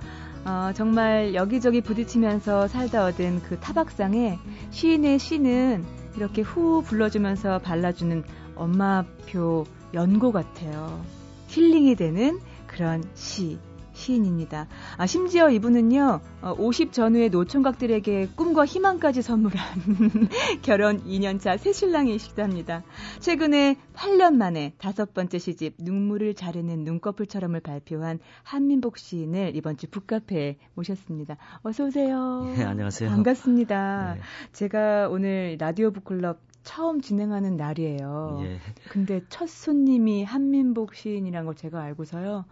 어, 0.45 0.73
정말 0.75 1.35
여기저기 1.35 1.81
부딪히면서 1.81 2.69
살다 2.69 3.07
얻은 3.07 3.41
그 3.45 3.59
타박상에 3.61 4.39
시인의 4.71 5.19
시는 5.19 6.04
이렇게 6.17 6.43
후 6.43 6.83
불러주면서 6.83 7.59
발라주는 7.61 8.23
엄마표 8.57 9.65
연고 9.95 10.33
같아요. 10.33 11.03
힐링이 11.49 11.97
되는 11.97 12.39
그런 12.67 13.05
시, 13.15 13.59
시인입니다. 13.95 14.67
아, 14.99 15.07
심지어 15.07 15.49
이분은요, 15.49 16.21
50 16.59 16.89
어, 16.89 16.91
전후의 16.91 17.31
노총각들에게 17.31 18.31
꿈과 18.37 18.67
희망까지 18.67 19.23
선물한 19.23 19.65
결혼 20.63 21.03
2년차 21.05 21.59
새신랑이시기도 21.59 22.43
합니다. 22.43 22.83
최근에 23.21 23.77
8년 23.95 24.35
만에 24.35 24.75
다섯 24.79 25.15
번째 25.15 25.39
시집 25.39 25.77
눈물을 25.79 26.35
자르는 26.35 26.85
눈꺼풀처럼을 26.85 27.61
발표한 27.61 28.19
한민복 28.43 28.99
시인을 28.99 29.53
이번 29.55 29.77
주 29.77 29.89
북카페에 29.89 30.57
모셨습니다. 30.75 31.37
어서 31.63 31.85
오세요. 31.85 32.53
네, 32.57 32.65
안녕하세요. 32.65 33.09
반갑습니다. 33.09 34.15
네. 34.17 34.21
제가 34.53 35.09
오늘 35.09 35.57
라디오 35.59 35.91
북클럽 35.93 36.39
처음 36.65 37.01
진행하는 37.01 37.57
날이에요. 37.57 38.41
예. 38.43 38.59
근데 38.89 39.21
첫 39.29 39.49
손님이 39.49 40.25
한민복 40.25 40.95
시인이란 40.95 41.45
걸 41.45 41.55
제가 41.55 41.81
알고서요. 41.81 42.47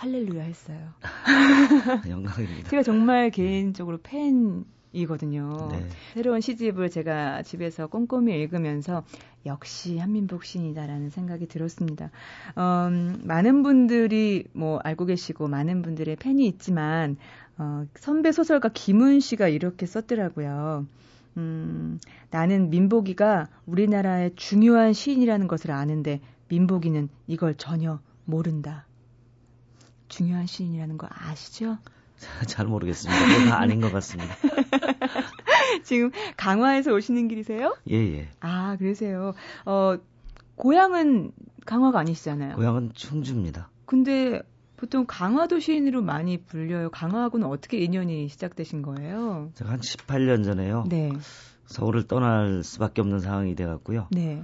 할렐루야 0.00 0.44
했어요. 0.44 0.78
영광입니다. 2.08 2.70
제가 2.70 2.82
정말 2.82 3.28
개인적으로 3.28 3.98
팬 4.02 4.64
이거든요. 4.94 5.68
네. 5.70 5.86
새로운 6.14 6.40
시집을 6.40 6.88
제가 6.88 7.42
집에서 7.42 7.86
꼼꼼히 7.86 8.32
읽으면서 8.40 9.04
역시 9.44 9.98
한민복 9.98 10.44
시인이다라는 10.44 11.10
생각이 11.10 11.46
들었습니다. 11.48 12.10
음, 12.56 13.20
많은 13.24 13.62
분들이 13.62 14.46
뭐 14.54 14.78
알고 14.78 15.04
계시고 15.04 15.48
많은 15.48 15.82
분들의 15.82 16.16
팬이 16.16 16.46
있지만 16.46 17.18
어, 17.58 17.84
선배 17.94 18.32
소설가 18.32 18.70
김은 18.70 19.20
씨가 19.20 19.48
이렇게 19.48 19.84
썼더라고요. 19.84 20.86
음, 21.36 21.98
나는 22.30 22.70
민복이가 22.70 23.48
우리나라의 23.66 24.32
중요한 24.34 24.94
시인이라는 24.94 25.46
것을 25.46 25.72
아는데 25.72 26.22
민복이는 26.48 27.10
이걸 27.26 27.54
전혀 27.54 28.00
모른다. 28.24 28.86
중요한 30.10 30.46
시인이라는 30.46 30.98
거 30.98 31.08
아시죠? 31.10 31.78
잘 32.46 32.66
모르겠습니다. 32.66 33.38
뭔가 33.38 33.60
아닌 33.60 33.80
것 33.80 33.90
같습니다. 33.92 34.34
지금 35.84 36.10
강화에서 36.36 36.92
오시는 36.92 37.28
길이세요? 37.28 37.74
예, 37.90 37.96
예. 37.96 38.28
아, 38.40 38.76
그러세요. 38.76 39.32
어, 39.64 39.96
고향은 40.56 41.32
강화가 41.64 42.00
아니시잖아요. 42.00 42.56
고향은 42.56 42.90
충주입니다. 42.94 43.70
근데 43.86 44.42
보통 44.76 45.06
강화도 45.06 45.60
시인으로 45.60 46.02
많이 46.02 46.38
불려요. 46.38 46.90
강화하고는 46.90 47.46
어떻게 47.46 47.78
인연이 47.78 48.28
시작되신 48.28 48.82
거예요? 48.82 49.50
제가 49.54 49.70
한 49.70 49.80
18년 49.80 50.44
전에요. 50.44 50.84
네. 50.88 51.10
서울을 51.66 52.06
떠날 52.08 52.62
수밖에 52.64 53.00
없는 53.00 53.20
상황이 53.20 53.54
돼갖고요. 53.54 54.08
네. 54.10 54.42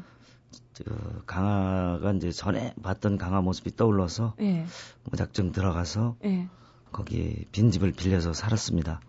그 0.85 1.23
강화가 1.27 2.13
이제 2.13 2.31
전에 2.31 2.75
봤던 2.83 3.19
강화 3.19 3.41
모습이 3.41 3.77
떠올라서 3.77 4.35
네. 4.39 4.67
무작정 5.11 5.53
들어가서 5.53 6.17
네. 6.23 6.49
거기 6.93 7.45
빈 7.53 7.71
집을 7.71 7.93
빌려서 7.93 8.33
살았습니다. 8.33 9.01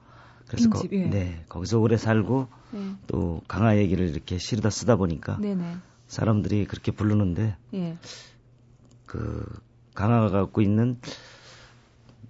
그래서 0.48 0.70
빈집, 0.70 0.92
거, 0.92 0.98
예. 0.98 1.06
네 1.08 1.46
거기서 1.50 1.80
오래 1.80 1.98
살고 1.98 2.48
네. 2.72 2.96
또 3.08 3.42
강화 3.48 3.78
얘기를 3.78 4.08
이렇게 4.08 4.38
실다 4.38 4.70
쓰다 4.70 4.96
보니까 4.96 5.38
네네. 5.38 5.78
사람들이 6.08 6.66
그렇게 6.66 6.92
부르는데 6.92 7.58
예. 7.74 7.98
그 9.06 9.46
강화가 9.94 10.30
갖고 10.30 10.62
있는 10.62 11.00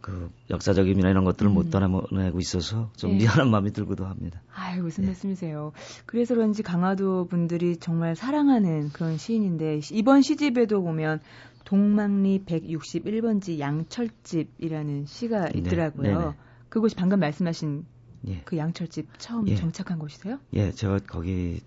그 0.01 0.32
역사적 0.50 0.88
의미나 0.88 1.10
이런 1.10 1.25
것들을 1.25 1.51
음. 1.51 1.54
못 1.54 1.70
떠나내고 1.70 2.39
있어서 2.39 2.92
좀 2.96 3.12
네. 3.12 3.18
미안한 3.18 3.50
마음이 3.50 3.72
들기도 3.72 4.06
합니다. 4.06 4.42
아유, 4.54 4.84
무슨 4.84 5.04
네. 5.04 5.08
말씀이세요. 5.10 5.74
그래서 6.06 6.36
그런지 6.36 6.63
강화도 6.63 7.27
분들이 7.27 7.77
정말 7.77 8.16
사랑하는 8.16 8.89
그런 8.89 9.18
시인인데 9.18 9.82
이번 9.92 10.22
시집에도 10.22 10.82
보면 10.82 11.20
동망리 11.66 12.44
161번지 12.46 13.60
양철집이라는 13.60 15.06
시가 15.06 15.50
네. 15.50 15.60
있더라고요. 15.60 16.20
네. 16.32 16.38
그곳이 16.70 16.96
방금 16.96 17.20
말씀하신 17.20 17.86
예. 18.27 18.42
그 18.46 18.58
양철집 18.58 19.08
처음 19.18 19.48
예. 19.48 19.56
정착한 19.56 20.00
곳이세요? 20.00 20.39
예, 20.54 20.72
제가 20.72 21.00
거기 21.08 21.62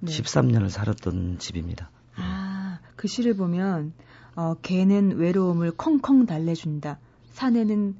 네. 0.00 0.12
13년을 0.12 0.68
살았던 0.68 1.38
집입니다. 1.38 1.90
아, 2.14 2.78
그 2.96 3.08
시를 3.08 3.34
보면 3.34 3.92
어, 4.36 4.54
개는 4.62 5.16
외로움을 5.16 5.72
콩콩 5.72 6.26
달래준다. 6.26 7.00
사내는 7.38 7.94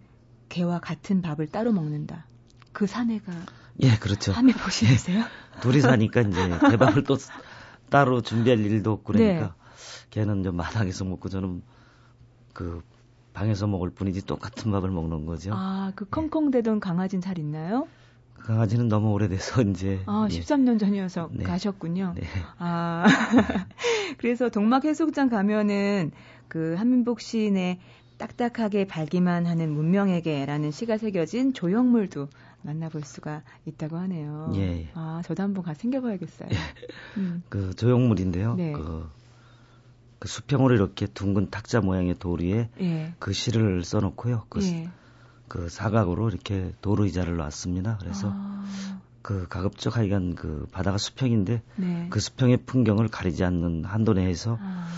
개와 0.48 0.80
같은 0.80 1.22
밥을 1.22 1.46
따로 1.46 1.70
먹는다. 1.70 2.26
그 2.72 2.88
사내가 2.88 3.32
예, 3.82 3.96
그렇죠. 3.96 4.32
함에 4.32 4.52
보시세요? 4.52 5.20
예. 5.20 5.60
둘이 5.60 5.80
사니까 5.80 6.22
이제 6.22 6.58
대밥을 6.70 7.04
또 7.04 7.16
따로 7.88 8.20
준비할 8.20 8.58
일도 8.58 8.90
없고 8.90 9.12
그러니까 9.12 9.46
네. 9.46 9.52
걔는 10.10 10.42
좀 10.42 10.56
마당에서 10.56 11.04
먹고 11.04 11.28
저는 11.28 11.62
그 12.52 12.82
방에서 13.32 13.68
먹을 13.68 13.90
뿐이지 13.90 14.26
똑같은 14.26 14.72
밥을 14.72 14.90
먹는 14.90 15.24
거죠. 15.24 15.52
아, 15.54 15.92
그 15.94 16.04
컹컹대던 16.06 16.76
예. 16.76 16.80
강아지는 16.80 17.22
잘 17.22 17.38
있나요? 17.38 17.86
그 18.34 18.44
강아지는 18.44 18.88
너무 18.88 19.12
오래돼서 19.12 19.62
이제 19.62 20.02
아, 20.06 20.26
예. 20.32 20.34
13년 20.34 20.80
전이어서 20.80 21.30
네. 21.32 21.44
가셨군요. 21.44 22.14
네. 22.16 22.22
아. 22.58 23.06
그래서 24.18 24.48
동막 24.48 24.84
해수욕장 24.84 25.28
가면은 25.28 26.10
그 26.48 26.74
한민복 26.76 27.20
시인의 27.20 27.78
딱딱하게 28.18 28.86
발기만 28.86 29.46
하는 29.46 29.72
문명에게라는 29.72 30.70
시가 30.70 30.98
새겨진 30.98 31.54
조형물도 31.54 32.28
만나볼 32.62 33.02
수가 33.04 33.42
있다고 33.64 33.96
하네요. 33.98 34.52
예. 34.56 34.90
아, 34.94 35.22
저도 35.24 35.42
한번 35.42 35.64
가 35.64 35.74
생겨봐야겠어요. 35.74 36.48
예. 36.52 36.56
음. 37.16 37.42
그 37.48 37.74
조형물인데요. 37.74 38.54
네. 38.56 38.72
그, 38.72 39.08
그 40.18 40.28
수평으로 40.28 40.74
이렇게 40.74 41.06
둥근 41.06 41.50
탁자 41.50 41.80
모양의 41.80 42.16
돌 42.18 42.42
위에 42.42 42.68
예. 42.80 43.14
그 43.20 43.32
시를 43.32 43.84
써놓고요. 43.84 44.46
그, 44.48 44.62
예. 44.64 44.90
그 45.46 45.68
사각으로 45.68 46.28
이렇게 46.28 46.74
도로 46.82 47.04
의자를 47.04 47.36
놨습니다. 47.36 47.98
그래서 48.00 48.30
아. 48.34 48.64
그 49.22 49.46
가급적 49.48 49.96
하여간 49.96 50.34
그 50.34 50.66
바다가 50.72 50.98
수평인데 50.98 51.62
네. 51.76 52.06
그 52.10 52.18
수평의 52.20 52.58
풍경을 52.66 53.08
가리지 53.08 53.44
않는 53.44 53.84
한도 53.84 54.14
내에서 54.14 54.58
아. 54.60 54.88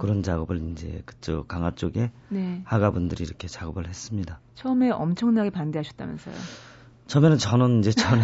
그런 0.00 0.22
작업을 0.22 0.70
이제 0.72 1.02
그쪽 1.04 1.46
강화 1.46 1.70
쪽에 1.70 2.10
네. 2.28 2.62
하가분들이 2.64 3.24
이렇게 3.24 3.48
작업을 3.48 3.86
했습니다. 3.88 4.40
처음에 4.54 4.90
엄청나게 4.90 5.50
반대하셨다면서요? 5.50 6.34
처음에는 7.06 7.38
저는 7.38 7.80
이제 7.80 7.92
전에 7.92 8.22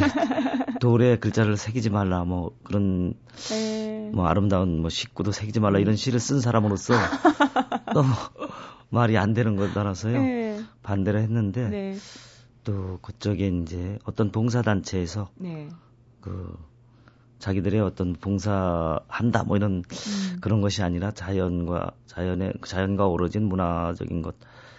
돌에 0.80 1.18
글자를 1.18 1.56
새기지 1.56 1.90
말라 1.90 2.24
뭐 2.24 2.56
그런 2.62 3.14
네. 3.50 4.10
뭐 4.14 4.26
아름다운 4.26 4.80
뭐 4.80 4.90
식구도 4.90 5.32
새기지 5.32 5.60
말라 5.60 5.78
이런 5.78 5.96
시를 5.96 6.20
쓴 6.20 6.40
사람으로서 6.40 6.94
너무 7.92 8.08
말이 8.88 9.18
안 9.18 9.34
되는 9.34 9.56
것 9.56 9.74
따라서요 9.74 10.22
네. 10.22 10.60
반대를 10.82 11.20
했는데 11.20 11.68
네. 11.68 11.96
또 12.64 12.98
그쪽에 13.02 13.48
이제 13.48 13.98
어떤 14.04 14.30
봉사단체에서 14.30 15.30
네. 15.36 15.68
그 16.20 16.56
자기들의 17.38 17.80
어떤 17.80 18.14
봉사한다 18.14 19.44
뭐 19.44 19.56
이런 19.56 19.82
음. 19.84 20.38
그런 20.40 20.60
것이 20.60 20.82
아니라 20.82 21.10
자연과 21.10 21.92
자연의 22.06 22.54
자연과 22.64 23.06
어우러진 23.06 23.44
문화적인 23.44 24.22
것, 24.22 24.34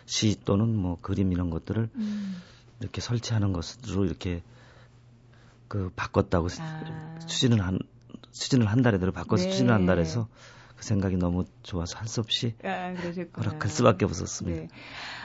시 0.06 0.40
또는 0.44 0.76
뭐 0.76 0.98
그림 1.02 1.32
이런 1.32 1.50
것들을 1.50 1.90
음. 1.94 2.42
이렇게 2.80 3.02
설치하는 3.02 3.54
것으로 3.54 4.06
이렇게 4.06 4.42
그 5.68 5.92
바꿨다고 5.96 6.48
아. 6.60 7.20
추진을 7.28 7.62
한 7.62 7.80
추진을 8.32 8.68
한 8.68 8.82
달에 8.82 9.00
들어 9.00 9.12
바꿔서 9.12 9.44
네. 9.44 9.52
추진을 9.52 9.74
한 9.74 9.86
달에서 9.86 10.28
그 10.78 10.84
생각이 10.84 11.18
너무 11.18 11.46
좋아서 11.64 11.98
할 11.98 12.08
수 12.08 12.22
없이 12.22 12.54
아, 12.64 12.94
허락할 13.38 13.70
수밖에 13.70 14.06
없었습니다. 14.06 14.62
네. 14.62 14.68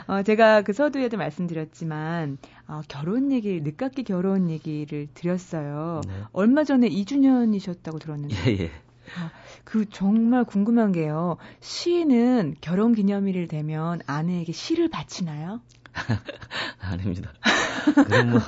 어, 0.09 0.23
제가 0.23 0.63
그 0.63 0.73
서두에도 0.73 1.17
말씀드렸지만 1.17 2.39
어, 2.67 2.81
결혼 2.89 3.31
얘기, 3.31 3.61
늦깎이 3.61 4.03
결혼 4.03 4.51
얘기를 4.51 5.07
드렸어요. 5.15 6.01
네. 6.07 6.13
얼마 6.33 6.65
전에 6.65 6.89
2주년이셨다고 6.89 8.01
들었는데. 8.01 8.35
예, 8.47 8.65
예. 8.65 8.71
아, 9.17 9.31
그 9.65 9.89
정말 9.89 10.45
궁금한 10.45 10.91
게요. 10.93 11.37
시인은 11.61 12.57
결혼 12.61 12.95
기념일을 12.95 13.47
되면 13.47 14.01
아내에게 14.07 14.53
시를 14.53 14.89
바치나요? 14.89 15.61
아닙니다. 16.81 17.33
그럼 18.09 18.31
뭐. 18.31 18.41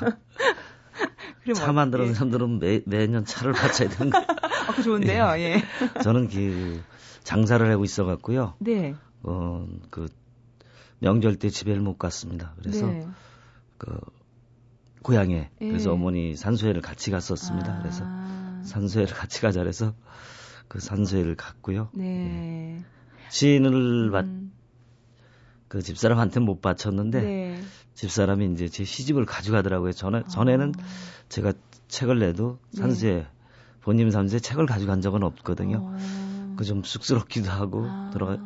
차 1.55 1.73
만들어는 1.73 2.11
예. 2.11 2.15
사람들은 2.15 2.59
매, 2.59 2.81
매년 2.87 3.25
차를 3.25 3.53
바쳐야 3.53 3.89
되는 3.91 4.11
거. 4.11 4.19
아, 4.19 4.25
그 4.75 4.83
좋은데요, 4.83 5.35
예. 5.37 5.43
예. 5.43 5.63
저는 6.03 6.29
그 6.29 6.83
장사를 7.25 7.69
하고 7.71 7.85
있어 7.85 8.05
갖고요. 8.05 8.55
네. 8.61 8.95
어, 9.23 9.67
그 9.91 10.07
명절 11.01 11.37
때 11.37 11.51
집에를 11.51 11.83
못 11.83 11.99
갔습니다. 11.99 12.55
그래서 12.59 12.87
네. 12.87 13.07
그 13.79 13.99
고향에 15.03 15.51
예. 15.61 15.67
그래서 15.67 15.93
어머니 15.93 16.37
산소회를 16.37 16.81
같이 16.81 17.11
갔었습니다. 17.11 17.75
아. 17.75 17.79
그래서 17.81 18.05
산소회를 18.63 19.15
같이 19.15 19.41
가자 19.41 19.61
그래서 19.61 19.95
그 20.69 20.81
산소회를 20.81 21.35
갔고요. 21.35 21.89
네. 21.93 22.05
네. 22.05 22.85
시인을 23.31 24.11
받, 24.11 24.25
음. 24.25 24.53
그 25.69 25.83
집사람한테 25.83 26.41
못 26.41 26.61
바쳤는데 26.61 27.21
네. 27.21 27.63
집사람이 27.95 28.53
이제 28.53 28.69
제 28.69 28.85
시집을 28.85 29.27
가져가더라고요. 29.27 29.93
전에 29.93 30.19
아. 30.19 30.23
전에는 30.25 30.73
제가 31.29 31.53
책을 31.89 32.19
내도 32.19 32.59
산수에 32.73 33.15
네. 33.15 33.27
본님 33.81 34.11
산수에 34.11 34.39
책을 34.39 34.67
가져간 34.67 35.01
적은 35.01 35.23
없거든요. 35.23 35.79
어. 35.83 36.34
그 36.57 36.65
좀 36.65 36.83
쑥스럽기도 36.83 37.51
하고 37.51 37.85
아. 37.85 38.11
들어가 38.13 38.39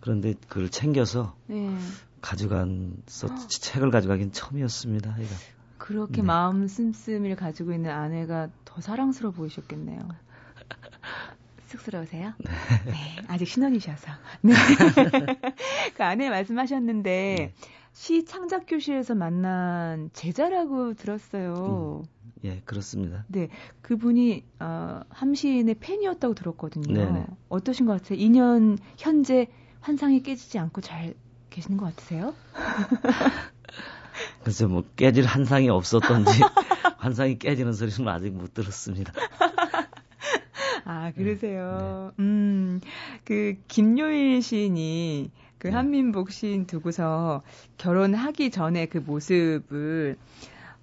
그런데 0.00 0.34
그걸 0.48 0.70
챙겨서 0.70 1.36
네. 1.46 1.76
가져간 2.22 2.96
서, 3.06 3.28
책을 3.48 3.90
가져가긴 3.90 4.32
처음이었습니다. 4.32 5.20
얘가. 5.20 5.30
그렇게 5.78 6.16
네. 6.16 6.22
마음 6.22 6.66
씀씀이를 6.66 7.36
가지고 7.36 7.72
있는 7.72 7.90
아내가 7.90 8.48
더 8.64 8.80
사랑스러워 8.80 9.32
보이셨겠네요. 9.32 9.98
쑥스러우세요? 11.66 12.32
네. 12.38 12.50
네 12.90 13.16
아직 13.28 13.46
신혼이셔서. 13.46 14.10
네. 14.42 14.52
그 15.96 16.04
아내 16.04 16.28
말씀하셨는데 16.28 17.34
네. 17.38 17.54
시 17.92 18.24
창작 18.24 18.64
교실에서 18.66 19.14
만난 19.14 20.10
제자라고 20.12 20.94
들었어요. 20.94 22.02
음, 22.04 22.08
예, 22.44 22.60
그렇습니다. 22.64 23.24
네, 23.28 23.48
그분이 23.82 24.44
어, 24.60 25.02
함시인의 25.10 25.76
팬이었다고 25.80 26.34
들었거든요. 26.34 26.94
네네. 26.94 27.26
어떠신 27.48 27.86
것 27.86 28.00
같아요? 28.00 28.18
2년 28.18 28.78
현재 28.96 29.48
환상이 29.80 30.22
깨지지 30.22 30.58
않고 30.58 30.80
잘 30.80 31.14
계시는 31.50 31.76
것 31.76 31.86
같으세요? 31.86 32.34
글쎄 34.44 34.66
뭐 34.66 34.84
깨질 34.96 35.24
환상이 35.26 35.68
없었던지 35.68 36.30
환상이 36.98 37.38
깨지는 37.38 37.72
소리는 37.72 38.08
아직 38.08 38.30
못 38.30 38.54
들었습니다. 38.54 39.12
아 40.84 41.12
그러세요. 41.12 42.12
네. 42.16 42.22
음, 42.22 42.80
그 43.24 43.56
김요일 43.68 44.42
시인이 44.42 45.30
그 45.58 45.68
네. 45.68 45.74
한민복 45.74 46.30
시인 46.30 46.66
두고서 46.66 47.42
결혼하기 47.76 48.50
전에 48.50 48.86
그 48.86 48.98
모습을 48.98 50.16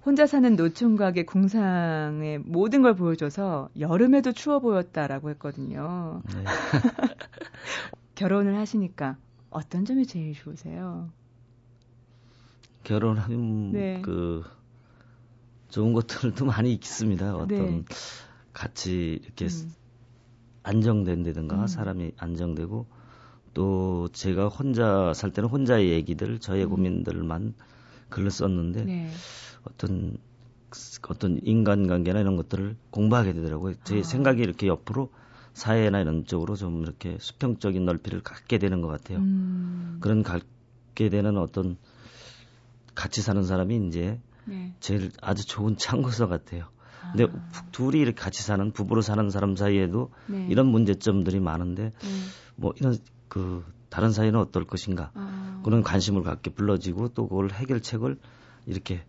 혼자 0.04 0.26
사는 0.26 0.54
노총각의 0.56 1.26
궁상의 1.26 2.38
모든 2.38 2.82
걸 2.82 2.94
보여줘서 2.94 3.68
여름에도 3.78 4.32
추워 4.32 4.60
보였다라고 4.60 5.30
했거든요. 5.30 6.22
네. 6.34 6.44
결혼을 8.14 8.56
하시니까 8.56 9.16
어떤 9.50 9.84
점이 9.84 10.06
제일 10.06 10.34
좋으세요? 10.34 11.10
결혼하면 12.84 13.72
네. 13.72 14.00
그 14.02 14.44
좋은 15.68 15.92
것들도 15.92 16.44
많이 16.46 16.72
있습니다. 16.72 17.36
어떤 17.36 17.48
네. 17.48 17.84
같이 18.52 19.20
이렇게 19.22 19.46
음. 19.46 19.72
안정된다든가 20.62 21.62
음. 21.62 21.66
사람이 21.66 22.12
안정되고 22.16 22.86
또 23.54 24.08
제가 24.12 24.48
혼자 24.48 25.12
살 25.14 25.32
때는 25.32 25.48
혼자의 25.48 25.90
얘기들 25.90 26.38
저의 26.38 26.64
음. 26.64 26.70
고민들만 26.70 27.54
글을 28.08 28.30
썼는데 28.30 28.84
네. 28.84 29.10
어떤 29.64 30.18
어떤 31.08 31.40
인간관계나 31.42 32.20
이런 32.20 32.36
것들을 32.36 32.76
공부하게 32.90 33.32
되더라고요. 33.32 33.74
제 33.84 34.00
아. 34.00 34.02
생각이 34.02 34.42
이렇게 34.42 34.66
옆으로 34.66 35.10
사회나 35.54 36.00
이런 36.00 36.24
쪽으로 36.24 36.56
좀 36.56 36.82
이렇게 36.82 37.16
수평적인 37.20 37.84
넓이를 37.84 38.22
갖게 38.22 38.58
되는 38.58 38.80
것 38.80 38.88
같아요. 38.88 39.18
음. 39.18 39.98
그런 40.00 40.22
갖게 40.22 41.08
되는 41.08 41.36
어떤 41.38 41.76
같이 42.94 43.22
사는 43.22 43.42
사람이 43.42 43.88
이제 43.88 44.20
네. 44.44 44.74
제일 44.80 45.10
아주 45.20 45.46
좋은 45.46 45.76
참고서 45.76 46.28
같아요. 46.28 46.66
아. 47.02 47.12
근데 47.12 47.32
둘이 47.72 47.98
이렇게 47.98 48.20
같이 48.20 48.42
사는 48.42 48.70
부부로 48.72 49.00
사는 49.00 49.30
사람 49.30 49.56
사이에도 49.56 50.10
네. 50.26 50.46
이런 50.50 50.66
문제점들이 50.66 51.40
많은데 51.40 51.84
네. 51.84 52.08
뭐 52.56 52.72
이런 52.76 52.96
그 53.28 53.64
다른 53.88 54.12
사이는 54.12 54.38
어떨 54.38 54.64
것인가 54.64 55.10
아. 55.14 55.37
그런 55.68 55.82
관심을 55.82 56.22
갖게 56.22 56.48
불러지고 56.50 57.08
또 57.08 57.28
그걸 57.28 57.50
해결책을 57.50 58.18
이렇게 58.64 59.04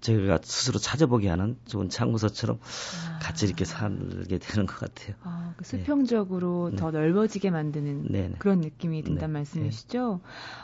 제가 0.00 0.40
스스로 0.42 0.80
찾아보게 0.80 1.28
하는 1.28 1.56
좋은 1.66 1.88
창구서처럼 1.88 2.58
아. 2.58 3.18
같이 3.22 3.46
이렇게 3.46 3.64
살게 3.64 4.38
되는 4.38 4.66
것 4.66 4.80
같아요. 4.80 5.14
아, 5.22 5.54
그 5.56 5.64
수평적으로 5.64 6.70
네. 6.72 6.76
더 6.76 6.90
넓어지게 6.90 7.52
만드는 7.52 8.08
네네. 8.10 8.34
그런 8.40 8.62
느낌이 8.62 9.04
든다는 9.04 9.32
네. 9.32 9.38
말씀이시죠? 9.38 10.18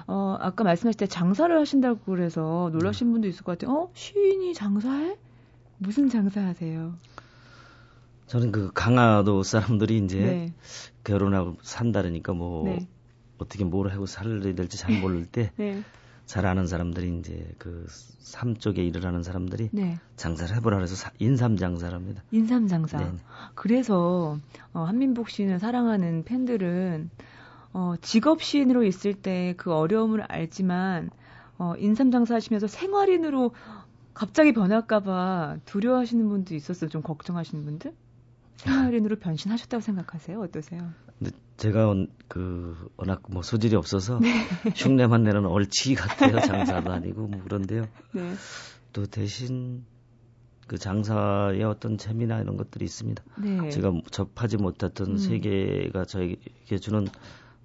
어, 0.09 0.37
아까 0.41 0.65
말씀하실 0.65 0.99
때 0.99 1.07
장사를 1.07 1.57
하신다고 1.57 2.01
그래서 2.07 2.71
놀라신 2.73 3.07
음. 3.07 3.13
분도 3.13 3.29
있을 3.29 3.45
것 3.45 3.57
같아요. 3.57 3.77
어? 3.77 3.91
시인이 3.95 4.55
장사해? 4.55 5.17
무슨 5.79 6.09
장사하세요? 6.09 6.97
저는 8.27 8.51
그 8.51 8.73
강화도 8.75 9.45
사람들이 9.45 9.99
이제 9.99 10.19
네. 10.19 10.53
결혼하고 11.05 11.59
산다르니까 11.63 12.33
뭐 12.33 12.65
네. 12.65 12.89
어떻게 13.41 13.65
뭘 13.65 13.91
하고 13.93 14.07
살아야 14.07 14.41
될지 14.41 14.77
잘 14.79 15.01
모를 15.01 15.27
때 15.27 15.53
네. 15.59 15.83
잘 16.27 16.47
아는 16.47 16.67
사람들이 16.67 17.19
이제 17.19 17.53
그 17.59 17.87
삶 18.33 18.57
쪽에 18.57 18.85
일을 18.85 19.05
하는 19.05 19.23
사람들이 19.23 19.71
네. 19.73 19.99
장사를 20.17 20.55
해보라 20.57 20.77
그래서 20.77 21.11
인삼 21.19 21.57
장사랍니다. 21.57 22.23
인삼 22.31 22.69
장사. 22.69 22.99
네 22.99 23.11
그래서 23.55 24.39
어, 24.73 24.85
한민복 24.85 25.31
씨는 25.31 25.59
사랑하는 25.59 26.25
팬들은 26.25 27.11
어, 27.73 27.95
직업 28.01 28.43
시인으로 28.43 28.85
있을 28.85 29.15
때 29.15 29.55
그 29.57 29.73
어려움을 29.73 30.23
알지만 30.23 31.11
어, 31.59 31.75
인삼 31.77 32.11
장사 32.11 32.35
하시면서 32.37 32.67
생활인으로 32.69 33.53
갑자기 34.15 34.53
변할까봐 34.53 35.59
두려워하시는 35.65 36.29
분도 36.29 36.55
있었어요. 36.55 36.89
좀 36.91 37.03
걱정하시는 37.03 37.65
분들? 37.65 37.93
생활인으로 38.59 39.17
변신하셨다고 39.17 39.81
생각하세요? 39.81 40.41
어떠세요? 40.41 40.91
근데 41.21 41.37
제가 41.57 41.95
그 42.27 42.91
워낙 42.97 43.23
뭐 43.29 43.43
소질이 43.43 43.77
없어서 43.77 44.19
네. 44.19 44.47
흉내만 44.75 45.23
내는 45.23 45.45
얼치기 45.47 45.95
같아요. 45.95 46.41
장사도 46.41 46.91
아니고 46.91 47.27
뭐 47.29 47.43
그런데요. 47.43 47.87
네. 48.13 48.35
또 48.93 49.07
대신 49.07 49.85
그 50.67 50.79
장사의 50.79 51.63
어떤 51.65 51.99
재미나 51.99 52.41
이런 52.41 52.57
것들이 52.57 52.85
있습니다. 52.85 53.23
네. 53.43 53.71
제가 53.71 53.93
접하지 54.11 54.57
못했던 54.57 55.13
음. 55.13 55.17
세계가 55.19 56.05
저에게 56.07 56.79
주는 56.81 57.07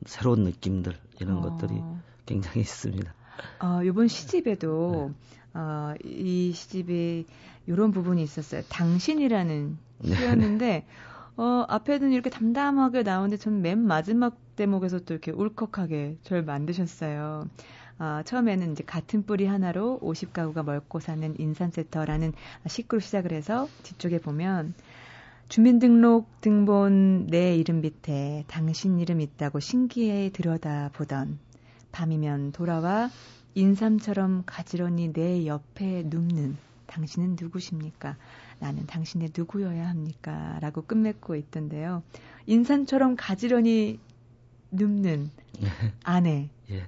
새로운 0.05 0.43
느낌들 0.43 0.93
이런 1.19 1.37
어. 1.37 1.41
것들이 1.41 1.79
굉장히 2.25 2.61
있습니다. 2.61 3.13
어, 3.59 3.83
이번 3.83 4.07
시집에도 4.07 5.13
네. 5.53 5.59
어, 5.59 5.93
이 6.03 6.51
시집에 6.53 7.25
이런 7.67 7.91
부분이 7.91 8.21
있었어요. 8.21 8.61
당신이라는 8.69 9.77
네. 9.99 10.15
시였는데 10.15 10.87
어, 11.37 11.65
앞에는 11.67 12.11
이렇게 12.11 12.29
담담하게 12.29 13.03
나오는데 13.03 13.37
저는 13.37 13.61
맨 13.61 13.79
마지막 13.79 14.37
대목에서 14.55 14.99
또 14.99 15.13
이렇게 15.13 15.31
울컥하게 15.31 16.17
절 16.23 16.43
만드셨어요. 16.43 17.49
어, 17.99 18.21
처음에는 18.25 18.71
이제 18.71 18.83
같은 18.83 19.25
뿌리 19.25 19.45
하나로 19.45 19.99
50가구가 20.01 20.63
멀고 20.63 20.99
사는 20.99 21.35
인산세터라는 21.37 22.33
식구로 22.67 22.99
시작을 22.99 23.31
해서 23.31 23.67
뒤쪽에 23.83 24.19
보면 24.19 24.73
주민등록 25.47 26.41
등본 26.41 27.27
내 27.27 27.55
이름 27.55 27.81
밑에 27.81 28.45
당신 28.47 28.99
이름 28.99 29.21
있다고 29.21 29.59
신기해 29.59 30.31
들여다보던 30.31 31.37
밤이면 31.91 32.51
돌아와 32.51 33.09
인삼처럼 33.53 34.43
가지런히 34.45 35.13
내 35.13 35.45
옆에 35.45 36.03
눕는 36.05 36.57
당신은 36.87 37.37
누구십니까? 37.39 38.17
나는 38.59 38.85
당신의 38.85 39.31
누구여야 39.35 39.89
합니까? 39.89 40.57
라고 40.61 40.81
끝맺고 40.81 41.35
있던데요. 41.35 42.03
인산처럼 42.45 43.15
가지런히 43.15 43.99
눕는 44.71 45.31
아내. 46.03 46.49
예. 46.69 46.87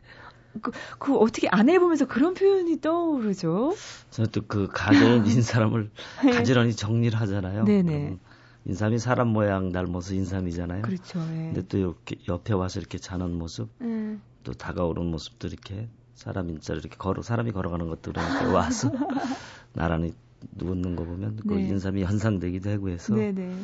그, 0.61 0.71
그 0.97 1.15
어떻게 1.17 1.47
아내 1.49 1.77
보면서 1.77 2.07
그런 2.07 2.33
표현이 2.33 2.81
떠오르죠? 2.81 3.75
저도 4.09 4.41
그 4.47 4.67
가게에 4.71 5.17
있는 5.17 5.41
사람을 5.41 5.91
네. 6.25 6.31
가지런히 6.31 6.75
정리를 6.75 7.19
하잖아요. 7.19 7.65
네네. 7.65 8.17
인삼이 8.65 8.99
사람 8.99 9.29
모양 9.29 9.71
닮아서 9.71 10.13
인삼이잖아요. 10.13 10.81
그렇죠. 10.81 11.19
예. 11.19 11.51
근데 11.53 11.67
또 11.67 11.77
이렇게 11.77 12.17
옆에 12.27 12.53
와서 12.53 12.79
이렇게 12.79 12.97
자는 12.97 13.37
모습, 13.37 13.69
예. 13.81 14.17
또 14.43 14.53
다가오는 14.53 15.05
모습도 15.05 15.47
이렇게 15.47 15.87
사람 16.15 16.49
인자를 16.49 16.81
이렇게 16.81 16.97
걸어 16.97 17.21
사람이 17.21 17.51
걸어가는 17.51 17.87
것도 17.87 18.11
이렇게 18.11 18.45
와서 18.45 18.91
나란히 19.73 20.13
누웠는 20.51 20.95
거 20.95 21.03
보면 21.03 21.39
그 21.47 21.53
네. 21.53 21.67
인삼이 21.67 22.03
현상되기도 22.03 22.69
하고 22.71 22.89
해서 22.89 23.13
네네. 23.13 23.55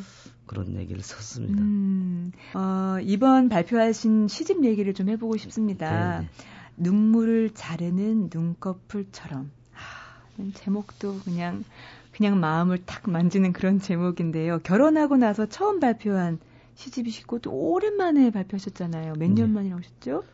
그런 0.46 0.76
얘기를 0.76 1.02
썼습니다. 1.02 1.60
음, 1.60 2.32
어, 2.54 2.98
이번 3.02 3.48
발표하신 3.48 4.28
시집 4.28 4.64
얘기를 4.64 4.94
좀 4.94 5.08
해보고 5.08 5.36
싶습니다. 5.38 6.18
네네. 6.18 6.28
눈물을 6.76 7.50
자르는 7.54 8.30
눈꺼풀처럼. 8.32 9.50
아, 9.74 10.42
제목도 10.54 11.20
그냥 11.20 11.64
그냥 12.12 12.38
마음을 12.38 12.84
탁 12.84 13.10
만지는 13.10 13.52
그런 13.52 13.80
제목인데요. 13.80 14.60
결혼하고 14.60 15.16
나서 15.16 15.46
처음 15.46 15.80
발표한 15.80 16.38
시집이시고 16.74 17.40
또 17.40 17.52
오랜만에 17.52 18.30
발표하셨잖아요. 18.30 19.14
몇년 19.18 19.48
네. 19.48 19.54
만이라고 19.54 19.82
하셨죠? 19.82 20.24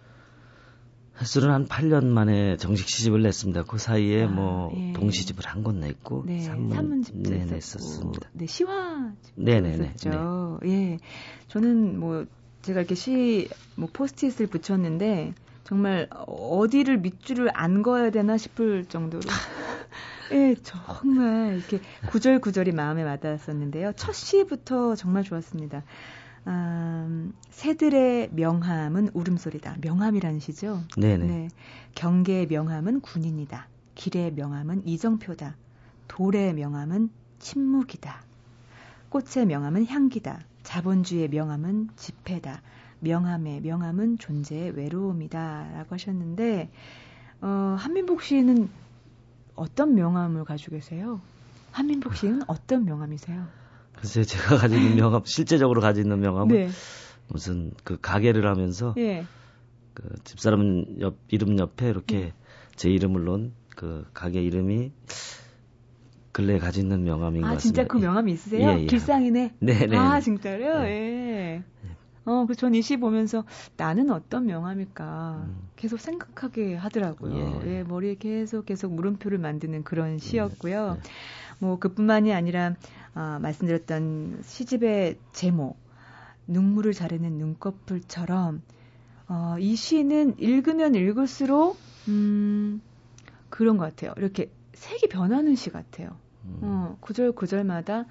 횟수는 1.20 1.50
한 1.50 1.66
8년 1.66 2.06
만에 2.06 2.56
정식 2.56 2.88
시집을 2.88 3.22
냈습니다. 3.22 3.64
그 3.64 3.78
사이에 3.78 4.24
아, 4.24 4.28
뭐 4.28 4.72
예. 4.76 4.92
동시집을 4.94 5.44
한 5.46 5.62
권 5.62 5.80
냈고 5.80 6.22
네, 6.26 6.40
산문, 6.40 7.02
집도 7.02 7.30
네, 7.30 7.44
냈었습니다. 7.44 8.30
네, 8.32 8.46
시화 8.46 9.12
네네네. 9.34 9.94
네. 10.02 10.10
예, 10.64 10.98
저는 11.48 11.98
뭐 12.00 12.24
제가 12.62 12.80
이렇게 12.80 12.94
시 12.94 13.48
뭐 13.76 13.88
포스트잇을 13.92 14.46
붙였는데 14.46 15.34
정말 15.64 16.08
어디를 16.10 16.98
밑줄을 16.98 17.50
안 17.54 17.82
그어야 17.82 18.10
되나 18.10 18.36
싶을 18.38 18.84
정도로 18.86 19.22
예, 20.32 20.54
정말 20.62 21.56
이렇게 21.58 21.80
구절구절이 22.08 22.72
마음에 22.72 23.02
와닿았었는데요. 23.02 23.92
첫 23.96 24.12
시부터 24.14 24.94
정말 24.96 25.22
좋았습니다. 25.24 25.82
음, 26.46 27.34
새들의 27.50 28.30
명함은 28.32 29.10
울음소리다. 29.12 29.76
명함이라는 29.80 30.40
시죠? 30.40 30.82
네네. 30.96 31.26
네. 31.26 31.48
경계의 31.94 32.46
명함은 32.46 33.00
군인이다. 33.00 33.68
길의 33.94 34.32
명함은 34.32 34.86
이정표다. 34.86 35.56
돌의 36.08 36.54
명함은 36.54 37.10
침묵이다. 37.38 38.22
꽃의 39.10 39.46
명함은 39.46 39.86
향기다. 39.86 40.40
자본주의의 40.62 41.28
명함은 41.28 41.90
집회다. 41.96 42.62
명함의 43.00 43.60
명함은 43.60 44.18
존재의 44.18 44.70
외로움이다. 44.72 45.72
라고 45.74 45.94
하셨는데, 45.94 46.70
어, 47.40 47.76
한민복 47.78 48.22
씨는 48.22 48.68
어떤 49.54 49.94
명함을 49.94 50.44
가지고 50.44 50.76
계세요? 50.76 51.20
한민복 51.72 52.16
씨는 52.16 52.42
어떤 52.46 52.84
명함이세요? 52.84 53.59
글쎄 54.00 54.24
제가 54.24 54.56
가지고 54.56 54.80
있는 54.80 54.96
명함 54.96 55.22
실제적으로 55.24 55.80
가지고 55.80 56.06
있는 56.06 56.20
명함은 56.20 56.54
네. 56.54 56.68
무슨 57.28 57.72
그 57.84 57.98
가게를 58.00 58.46
하면서 58.46 58.94
네. 58.96 59.24
그 59.94 60.02
집사람 60.24 60.84
옆 61.00 61.16
이름 61.28 61.58
옆에 61.58 61.88
이렇게 61.88 62.16
네. 62.18 62.32
제 62.76 62.90
이름을 62.90 63.24
놓은 63.24 63.52
그 63.76 64.06
가게 64.14 64.42
이름이 64.42 64.92
근래 66.32 66.58
가지고 66.58 66.84
있는 66.84 67.04
명함인 67.04 67.44
아, 67.44 67.48
것 67.48 67.54
같습니다. 67.56 67.82
아 67.82 67.84
진짜 67.84 67.86
그 67.86 67.98
명함이 67.98 68.32
있으세요? 68.32 68.68
예, 68.70 68.82
예. 68.82 68.86
길상이네. 68.86 69.54
네네. 69.60 69.96
아 69.96 70.20
진짜로요? 70.20 70.80
네. 70.82 71.64
예. 71.84 71.90
어, 72.24 72.46
그 72.46 72.54
전 72.54 72.74
이 72.74 72.82
시 72.82 72.96
보면서 72.98 73.44
나는 73.76 74.10
어떤 74.10 74.46
명함일까 74.46 75.42
음. 75.48 75.68
계속 75.76 75.98
생각하게 75.98 76.76
하더라고요. 76.76 77.62
예. 77.66 77.78
예. 77.78 77.82
머리에 77.82 78.14
계속 78.14 78.66
계속 78.66 78.92
물음표를 78.94 79.38
만드는 79.38 79.82
그런 79.82 80.18
시였고요. 80.18 80.94
네. 80.94 81.00
뭐 81.58 81.78
그뿐만이 81.78 82.32
아니라 82.32 82.74
아, 83.14 83.38
말씀드렸던 83.40 84.42
시집의 84.44 85.18
제목 85.32 85.78
눈물을 86.46 86.92
자르는 86.92 87.32
눈꺼풀처럼 87.32 88.62
어, 89.28 89.56
이 89.58 89.76
시는 89.76 90.38
읽으면 90.38 90.94
읽을수록 90.94 91.78
음, 92.08 92.80
그런 93.48 93.76
것 93.76 93.84
같아요. 93.84 94.12
이렇게 94.16 94.50
색이 94.74 95.08
변하는 95.08 95.54
시 95.54 95.70
같아요. 95.70 96.16
음. 96.44 96.58
어, 96.62 96.96
구절 97.00 97.32
구절마다 97.32 98.06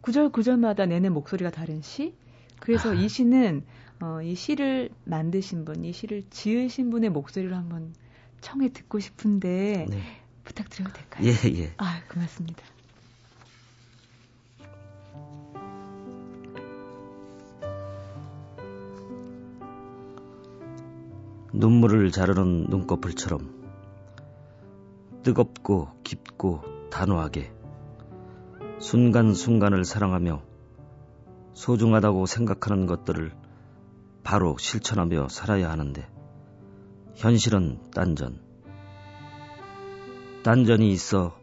구절 0.00 0.30
구절마다 0.30 0.86
내는 0.86 1.12
목소리가 1.12 1.50
다른 1.50 1.82
시. 1.82 2.14
그래서 2.60 2.90
아. 2.90 2.94
이 2.94 3.08
시는 3.08 3.64
어, 4.00 4.20
이 4.22 4.34
시를 4.34 4.90
만드신 5.04 5.64
분, 5.64 5.84
이 5.84 5.92
시를 5.92 6.24
지으신 6.30 6.90
분의 6.90 7.10
목소리를 7.10 7.56
한번 7.56 7.94
청해 8.40 8.72
듣고 8.72 8.98
싶은데 8.98 9.86
네. 9.88 10.02
부탁드려도 10.44 10.92
될까요? 10.92 11.26
예, 11.26 11.62
예. 11.62 11.72
아, 11.78 12.02
고맙습니다. 12.08 12.62
눈물을 21.58 22.10
자르는 22.10 22.66
눈꺼풀처럼 22.68 23.62
뜨겁고 25.22 25.88
깊고 26.04 26.60
단호하게 26.90 27.50
순간순간을 28.78 29.86
사랑하며 29.86 30.42
소중하다고 31.54 32.26
생각하는 32.26 32.84
것들을 32.84 33.32
바로 34.22 34.58
실천하며 34.58 35.28
살아야 35.28 35.70
하는데 35.70 36.06
현실은 37.14 37.80
딴전. 37.94 38.38
딴전이 40.44 40.90
있어 40.90 41.38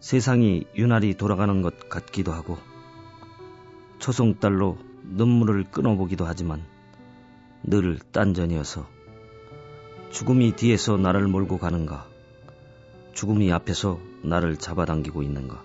세상이 0.00 0.64
유난히 0.74 1.18
돌아가는 1.18 1.60
것 1.60 1.90
같기도 1.90 2.32
하고 2.32 2.56
초송달로 3.98 4.78
눈물을 5.02 5.64
끊어보기도 5.64 6.24
하지만 6.24 6.64
늘 7.62 7.98
딴전이어서 7.98 8.93
죽음이 10.14 10.54
뒤에서 10.54 10.96
나를 10.96 11.26
몰고 11.26 11.58
가는가 11.58 12.06
죽음이 13.14 13.52
앞에서 13.52 13.98
나를 14.22 14.56
잡아당기고 14.58 15.24
있는가 15.24 15.60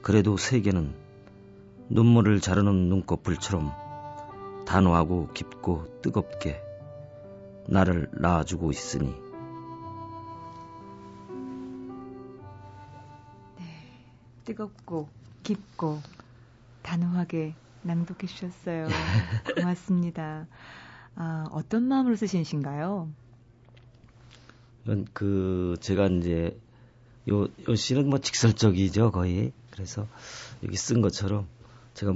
그래도 0.00 0.36
세계는 0.36 0.94
눈물을 1.88 2.40
자르는 2.40 2.88
눈꺼풀처럼 2.88 3.72
단호하고 4.64 5.32
깊고 5.34 6.02
뜨겁게 6.02 6.62
나를 7.66 8.10
낳아주고 8.12 8.70
있으니 8.70 9.12
뜨겁고 14.44 15.08
깊고 15.42 16.00
단호하게 16.82 17.54
낭독해 17.82 18.26
주셨어요. 18.28 18.86
고맙습니다. 19.56 20.46
아, 21.16 21.46
어떤 21.50 21.84
마음으로 21.84 22.16
쓰신 22.16 22.44
시인가요? 22.44 23.10
그 25.12 25.76
제가 25.80 26.06
이제 26.08 26.58
요, 27.30 27.44
요 27.68 27.74
시는 27.74 28.08
뭐 28.08 28.18
직설적이죠 28.18 29.12
거의 29.12 29.52
그래서 29.70 30.06
여기 30.62 30.76
쓴 30.76 31.00
것처럼 31.00 31.46
제가 31.94 32.12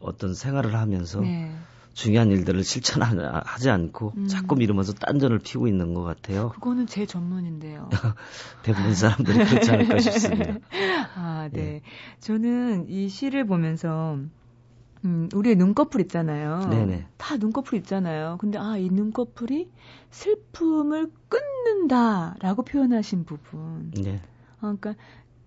어떤 0.00 0.34
생활을 0.34 0.76
하면서 0.76 1.20
네. 1.20 1.52
중요한 1.94 2.30
일들을 2.30 2.64
실천하지 2.64 3.70
않고 3.70 4.12
음. 4.16 4.26
자꾸 4.26 4.56
미루면서 4.56 4.94
딴전을 4.94 5.38
피고 5.38 5.68
있는 5.68 5.94
것 5.94 6.02
같아요. 6.02 6.50
그거는 6.50 6.86
제 6.86 7.06
전문인데요. 7.06 7.88
대부분 8.62 8.94
사람들이 8.94 9.44
그렇지 9.44 9.70
않을까 9.70 9.98
싶습니다. 9.98 10.58
아, 11.14 11.48
네. 11.52 11.60
네. 11.60 11.80
저는 12.18 12.88
이 12.88 13.08
시를 13.08 13.46
보면서 13.46 14.18
음, 15.04 15.28
우리의 15.34 15.56
눈꺼풀 15.56 16.00
있잖아요. 16.02 16.68
네네. 16.70 17.06
다 17.18 17.36
눈꺼풀 17.36 17.78
있잖아요. 17.78 18.38
근데 18.40 18.58
아, 18.58 18.76
이 18.76 18.88
눈꺼풀이 18.88 19.70
슬픔을 20.10 21.10
끊는다라고 21.28 22.62
표현하신 22.62 23.24
부분. 23.24 23.90
네. 23.92 24.16
어, 24.60 24.74
그러니까 24.78 24.94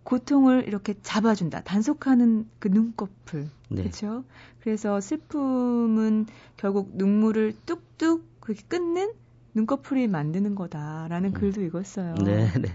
고통을 0.03 0.65
이렇게 0.67 0.93
잡아준다. 1.01 1.63
단속하는 1.63 2.47
그 2.59 2.67
눈꺼풀. 2.67 3.49
네. 3.69 3.81
그렇죠? 3.81 4.23
그래서 4.61 5.01
슬픔은 5.01 6.27
결국 6.55 6.91
눈물을 6.93 7.55
뚝뚝 7.65 8.39
그렇게 8.39 8.61
끊는 8.67 9.11
눈꺼풀이 9.53 10.07
만드는 10.07 10.55
거다라는 10.55 11.29
음. 11.29 11.33
글도 11.33 11.61
읽었어요. 11.63 12.13
네, 12.23 12.51
네. 12.53 12.69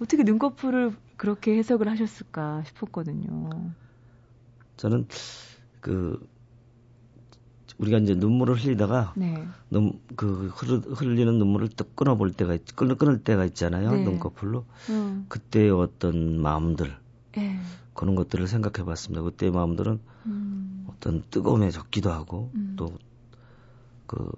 어떻게 0.00 0.22
눈꺼풀을 0.22 0.94
그렇게 1.16 1.56
해석을 1.58 1.88
하셨을까 1.88 2.62
싶었거든요. 2.64 3.50
저는 4.76 5.06
그 5.80 6.26
우리가 7.78 7.98
이제 7.98 8.14
눈물을 8.14 8.56
흘리다가 8.56 9.14
네. 9.16 9.46
눈, 9.70 10.00
그 10.14 10.48
흘리는 10.48 11.38
눈물을 11.38 11.70
또 11.70 11.84
끊어볼 11.94 12.32
때가 12.32 12.54
있, 12.54 12.76
끊을, 12.76 12.96
끊을 12.96 13.22
때가 13.22 13.46
있잖아요. 13.46 13.92
네. 13.92 14.04
눈꺼풀로. 14.04 14.66
음. 14.90 15.24
그때의 15.28 15.70
어떤 15.70 16.40
마음들. 16.40 16.94
네. 17.32 17.58
그런 17.94 18.14
것들을 18.16 18.46
생각해 18.46 18.84
봤습니다. 18.84 19.22
그때의 19.22 19.52
마음들은 19.52 20.00
음. 20.26 20.86
어떤 20.88 21.22
뜨거움에 21.30 21.70
적기도 21.70 22.10
하고 22.10 22.50
음. 22.54 22.76
또그 22.76 24.30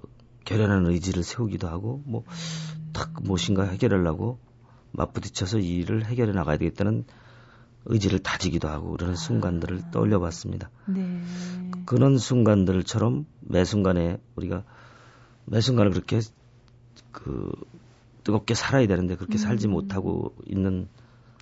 결연한 0.44 0.86
의지를 0.86 1.24
세우기도 1.24 1.66
하고 1.68 2.02
뭐탁 2.04 3.20
음. 3.20 3.24
무엇인가 3.24 3.64
해결하려고 3.64 4.38
맞부딪혀서 4.92 5.58
이 5.58 5.78
일을 5.78 6.04
해결해 6.04 6.32
나가야 6.32 6.58
되겠다는 6.58 7.06
의지를 7.84 8.20
다지기도 8.20 8.68
하고 8.68 8.92
그러는 8.92 9.16
순간들을 9.16 9.82
아. 9.86 9.90
떠올려 9.90 10.20
봤습니다. 10.20 10.70
네. 10.86 11.20
그런 11.84 12.18
순간들처럼 12.18 13.26
매 13.40 13.64
순간에 13.64 14.18
우리가 14.36 14.64
매 15.44 15.60
순간을 15.60 15.92
그렇게 15.92 16.20
그 17.10 17.50
뜨겁게 18.24 18.54
살아야 18.54 18.86
되는데 18.86 19.16
그렇게 19.16 19.34
음. 19.34 19.38
살지 19.38 19.68
못하고 19.68 20.34
있는 20.46 20.88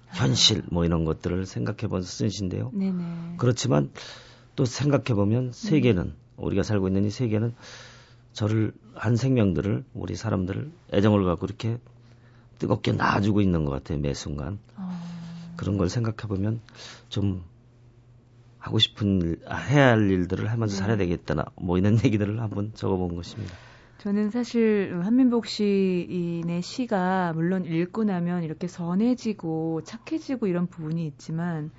현실 0.08 0.62
뭐 0.70 0.84
이런 0.84 1.04
것들을 1.04 1.46
생각해 1.46 1.88
본 1.88 2.02
쓰신데요. 2.02 2.70
네네. 2.72 3.34
그렇지만 3.36 3.90
또 4.56 4.64
생각해 4.64 5.14
보면 5.14 5.52
세계는 5.52 6.02
음. 6.02 6.16
우리가 6.36 6.62
살고 6.62 6.88
있는 6.88 7.04
이 7.04 7.10
세계는 7.10 7.54
저를 8.32 8.72
한 8.94 9.16
생명들을 9.16 9.84
우리 9.94 10.16
사람들을 10.16 10.70
애정을 10.94 11.24
갖고 11.24 11.46
이렇게 11.46 11.78
뜨겁게 12.58 12.92
놔주고 12.92 13.40
있는 13.40 13.64
것 13.64 13.72
같아요 13.72 13.98
매 13.98 14.14
순간. 14.14 14.58
어. 14.76 15.19
그런 15.60 15.76
걸 15.76 15.90
생각해 15.90 16.26
보면 16.26 16.60
좀 17.10 17.44
하고 18.58 18.78
싶은 18.78 19.20
일, 19.20 19.40
아, 19.46 19.56
해야 19.56 19.88
할 19.88 20.10
일들을 20.10 20.50
하면서 20.50 20.74
살아야 20.74 20.96
네. 20.96 21.04
되겠다나 21.04 21.44
뭐 21.56 21.76
이런 21.76 21.98
얘기들을 22.02 22.40
한번 22.40 22.72
적어본 22.74 23.14
것입니다. 23.14 23.54
저는 23.98 24.30
사실 24.30 24.98
한민복 25.02 25.44
시인의 25.44 26.62
시가 26.62 27.34
물론 27.34 27.66
읽고 27.66 28.04
나면 28.04 28.42
이렇게 28.42 28.66
선해지고 28.66 29.82
착해지고 29.84 30.46
이런 30.46 30.66
부분이 30.66 31.06
있지만 31.08 31.70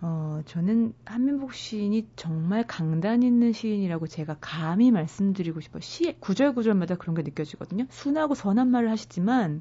어, 0.00 0.40
저는 0.46 0.94
한민복 1.04 1.52
시인이 1.52 2.08
정말 2.16 2.66
강단 2.66 3.22
있는 3.22 3.52
시인이라고 3.52 4.06
제가 4.06 4.38
감히 4.40 4.90
말씀드리고 4.90 5.60
싶어요. 5.60 5.82
시, 5.82 6.16
구절 6.18 6.54
구절마다 6.54 6.94
그런 6.94 7.14
게 7.14 7.20
느껴지거든요. 7.20 7.84
순하고 7.90 8.34
선한 8.34 8.68
말을 8.68 8.90
하시지만 8.90 9.60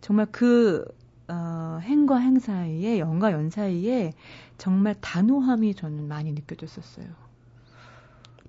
정말 0.00 0.26
그 0.30 0.84
어, 1.28 1.78
행과 1.82 2.18
행 2.18 2.38
사이에 2.38 2.98
연과 2.98 3.32
연 3.32 3.50
사이에 3.50 4.12
정말 4.58 4.94
단호함이 5.00 5.74
저는 5.74 6.06
많이 6.08 6.32
느껴졌었어요. 6.32 7.06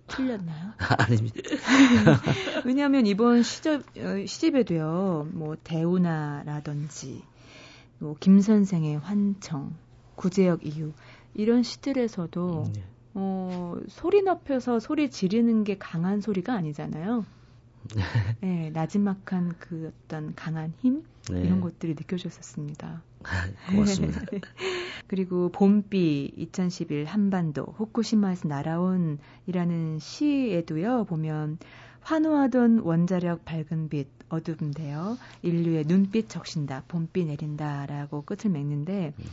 틀렸나요? 0.07 0.73
아닙니다. 0.99 1.41
왜냐하면 2.65 3.07
이번 3.07 3.43
시접, 3.43 3.81
어, 3.97 4.25
시집에도요, 4.25 5.29
뭐 5.31 5.55
대우나라든지 5.63 7.23
뭐 7.99 8.15
김선생의 8.19 8.99
환청, 8.99 9.73
구제역 10.15 10.65
이유 10.65 10.91
이런 11.33 11.63
시들에서도 11.63 12.65
음, 12.67 12.73
네. 12.73 12.83
어, 13.13 13.77
소리 13.87 14.21
높여서 14.21 14.79
소리 14.79 15.09
지르는 15.09 15.63
게 15.63 15.77
강한 15.77 16.21
소리가 16.21 16.53
아니잖아요. 16.53 17.25
네, 18.41 18.69
나지막한 18.71 19.55
그 19.59 19.91
어떤 20.05 20.35
강한 20.35 20.73
힘 20.79 21.03
네. 21.29 21.41
이런 21.41 21.61
것들이 21.61 21.93
느껴졌었습니다. 21.93 23.01
고맙습니다. 23.71 24.21
그리고 25.07 25.49
봄비 25.49 26.31
2011 26.35 27.05
한반도 27.05 27.63
후쿠시마에서 27.77 28.47
날아온이라는 28.47 29.99
시에도요 29.99 31.05
보면 31.05 31.57
환호하던 32.01 32.79
원자력 32.79 33.45
밝은 33.45 33.89
빛 33.89 34.07
어두운데요 34.29 35.17
인류의 35.41 35.85
눈빛 35.85 36.29
적신다 36.29 36.83
봄비 36.87 37.25
내린다라고 37.25 38.23
끝을 38.23 38.51
맺는데 38.51 39.13
음. 39.17 39.25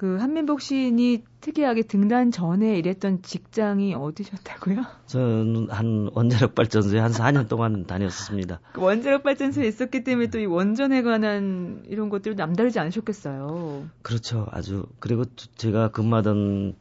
그 0.00 0.16
한민복 0.16 0.62
시인이 0.62 1.24
특이하게 1.42 1.82
등단 1.82 2.30
전에 2.30 2.78
일했던 2.78 3.20
직장이 3.20 3.94
어디셨다고요? 3.94 4.86
저는 5.04 5.68
한 5.68 6.08
원자력 6.14 6.54
발전소에 6.54 6.98
한 6.98 7.12
4년 7.12 7.50
동안 7.50 7.84
다녔었습니다. 7.84 8.60
그 8.72 8.80
원자력 8.80 9.22
발전소에 9.24 9.68
있었기 9.68 10.02
때문에 10.02 10.28
또 10.30 10.38
이 10.38 10.46
원전에 10.46 11.02
관한 11.02 11.82
이런 11.86 12.08
것들 12.08 12.34
남다르지 12.34 12.78
않으셨겠어요. 12.78 13.90
그렇죠. 14.00 14.46
아주 14.52 14.86
그리고 15.00 15.24
제가 15.56 15.88
근무하던 15.90 16.76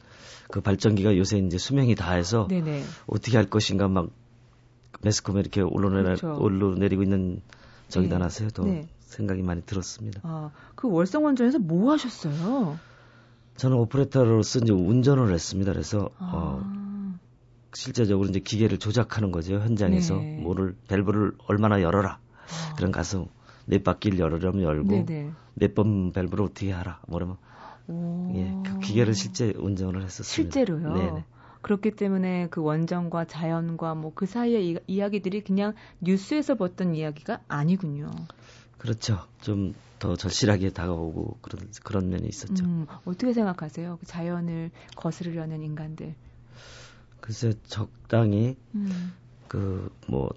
그 0.49 0.61
발전기가 0.61 1.17
요새 1.17 1.39
이제 1.39 1.57
수명이 1.57 1.95
다해서 1.95 2.47
네네. 2.49 2.85
어떻게 3.05 3.35
할 3.35 3.47
것인가 3.47 3.89
막 3.89 4.11
매스컴에 5.01 5.41
이렇게 5.41 5.59
올라내, 5.59 6.03
그렇죠. 6.03 6.37
올라내리고 6.39 7.03
있는 7.03 7.41
저기다 7.89 8.17
네. 8.17 8.23
놔서요. 8.23 8.49
또 8.51 8.63
네. 8.63 8.87
생각이 9.01 9.41
많이 9.41 9.61
들었습니다. 9.63 10.21
아, 10.23 10.51
그 10.75 10.89
월성 10.89 11.25
원전에서 11.25 11.59
뭐 11.59 11.91
하셨어요? 11.91 12.79
저는 13.59 13.75
오퍼레이터로서 13.77 14.59
이제 14.59 14.71
운전을 14.71 15.33
했습니다. 15.33 15.73
그래서 15.73 16.09
아. 16.17 16.31
어, 16.33 16.63
실제적으로 17.73 18.29
이제 18.29 18.39
기계를 18.39 18.79
조작하는 18.79 19.31
거죠 19.31 19.55
현장에서 19.59 20.15
네. 20.15 20.37
뭐를 20.39 20.75
밸브를 20.87 21.33
얼마나 21.47 21.81
열어라. 21.81 22.19
아. 22.19 22.75
그럼 22.77 22.91
가서 22.91 23.27
몇 23.65 23.83
바퀴를 23.83 24.17
열으려면 24.19 24.63
열고 24.63 25.05
몇 25.55 25.75
번 25.75 26.13
밸브를 26.13 26.45
어떻게 26.45 26.71
하라. 26.71 27.01
뭐라면 27.07 27.37
예, 28.33 28.53
그 28.65 28.79
기계를 28.79 29.13
실제 29.13 29.51
운전을 29.57 30.03
했었습니다. 30.03 30.53
실제로요. 30.53 30.93
네네. 30.93 31.25
그렇기 31.61 31.91
때문에 31.91 32.47
그 32.49 32.61
원전과 32.61 33.25
자연과 33.25 33.95
뭐 33.95 34.13
그 34.15 34.25
사이의 34.25 34.69
이, 34.69 34.77
이야기들이 34.87 35.41
그냥 35.41 35.73
뉴스에서 35.99 36.55
봤던 36.55 36.95
이야기가 36.95 37.41
아니군요. 37.49 38.09
그렇죠. 38.79 39.27
좀 39.41 39.73
더 39.99 40.15
절실하게 40.15 40.69
다가오고 40.69 41.37
그런 41.41 41.69
그런 41.83 42.09
면이 42.09 42.27
있었죠. 42.27 42.63
음, 42.65 42.87
어떻게 43.05 43.33
생각하세요? 43.33 43.97
그 43.99 44.05
자연을 44.05 44.71
거스르려는 44.95 45.61
인간들. 45.61 46.15
글쎄 47.19 47.53
적당히 47.67 48.55
음. 48.73 49.13
그뭐 49.49 50.29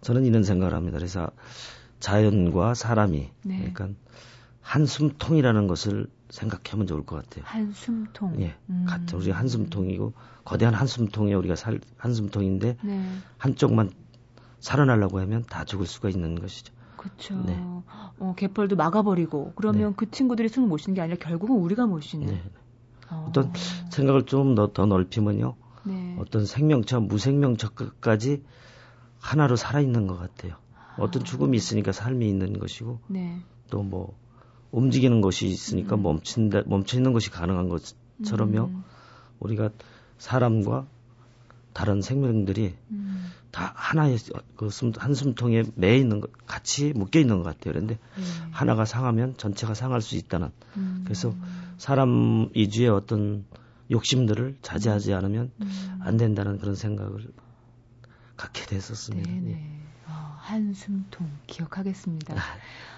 저는 0.00 0.24
이런 0.24 0.44
생각을 0.44 0.74
합니다. 0.74 0.96
그래서 0.96 1.28
자연과 1.98 2.74
사람이 2.74 3.30
네. 3.42 3.58
그러니까 3.58 3.88
한숨통이라는 4.62 5.66
것을 5.66 6.06
생각하면 6.30 6.86
좋을 6.86 7.04
것 7.04 7.16
같아요. 7.16 7.44
한숨통. 7.46 8.40
예, 8.40 8.54
음. 8.70 8.84
같은 8.86 9.18
우리 9.18 9.30
한숨통이고 9.30 10.12
거대한 10.44 10.74
한숨통에 10.74 11.34
우리가 11.34 11.56
살 11.56 11.80
한숨통인데 11.96 12.76
네. 12.84 13.12
한쪽만 13.38 13.90
살아나려고 14.60 15.18
하면 15.20 15.42
다 15.44 15.64
죽을 15.64 15.86
수가 15.86 16.10
있는 16.10 16.36
것이죠. 16.36 16.77
그렇죠. 16.98 17.42
네. 17.46 17.56
어, 18.18 18.34
개펄도 18.36 18.76
막아버리고 18.76 19.52
그러면 19.54 19.90
네. 19.90 19.94
그 19.96 20.10
친구들이 20.10 20.48
숨을 20.48 20.68
못 20.68 20.76
쉬는 20.78 20.94
게 20.94 21.00
아니라 21.00 21.16
결국은 21.18 21.56
우리가 21.56 21.86
못 21.86 22.00
쉬는. 22.00 22.26
네. 22.26 22.42
어. 23.10 23.26
어떤 23.28 23.52
생각을 23.90 24.26
좀 24.26 24.54
더 24.54 24.68
넓히면요. 24.84 25.54
네. 25.84 26.16
어떤 26.18 26.44
생명체, 26.44 26.98
무생명체까지 26.98 28.42
하나로 29.20 29.56
살아있는 29.56 30.06
것 30.06 30.18
같아요. 30.18 30.56
어떤 30.98 31.24
죽음이 31.24 31.56
있으니까 31.56 31.92
삶이 31.92 32.28
있는 32.28 32.58
것이고 32.58 32.98
네. 33.06 33.38
또뭐 33.70 34.18
움직이는 34.70 35.20
것이 35.20 35.46
있으니까 35.46 35.96
음. 35.96 36.02
멈춘다 36.02 36.62
멈춰 36.66 36.96
있는 36.98 37.12
것이 37.12 37.30
가능한 37.30 37.68
것처럼요. 37.68 38.64
음. 38.64 38.84
우리가 39.38 39.70
사람과 40.18 40.86
다른 41.78 42.02
생명들이 42.02 42.74
음. 42.90 43.30
다 43.52 43.72
하나의 43.76 44.18
그 44.56 44.68
한숨통에 44.96 45.62
매 45.76 45.96
있는 45.96 46.20
것 46.20 46.32
같이 46.44 46.92
묶여 46.92 47.20
있는 47.20 47.36
것 47.36 47.44
같아요. 47.44 47.72
그런데 47.72 47.98
음. 48.16 48.48
하나가 48.50 48.84
상하면 48.84 49.36
전체가 49.36 49.74
상할 49.74 50.00
수 50.00 50.16
있다는. 50.16 50.50
음. 50.76 51.02
그래서 51.04 51.32
사람 51.76 52.50
이주의 52.52 52.88
어떤 52.88 53.44
욕심들을 53.92 54.56
자제하지 54.60 55.14
않으면 55.14 55.52
음. 55.62 56.00
안 56.00 56.16
된다는 56.16 56.58
그런 56.58 56.74
생각을 56.74 57.28
갖게 58.36 58.66
됐었습니다. 58.66 59.30
네네. 59.30 59.50
예. 59.52 59.62
어, 60.08 60.36
한숨통 60.38 61.30
기억하겠습니다. 61.46 62.34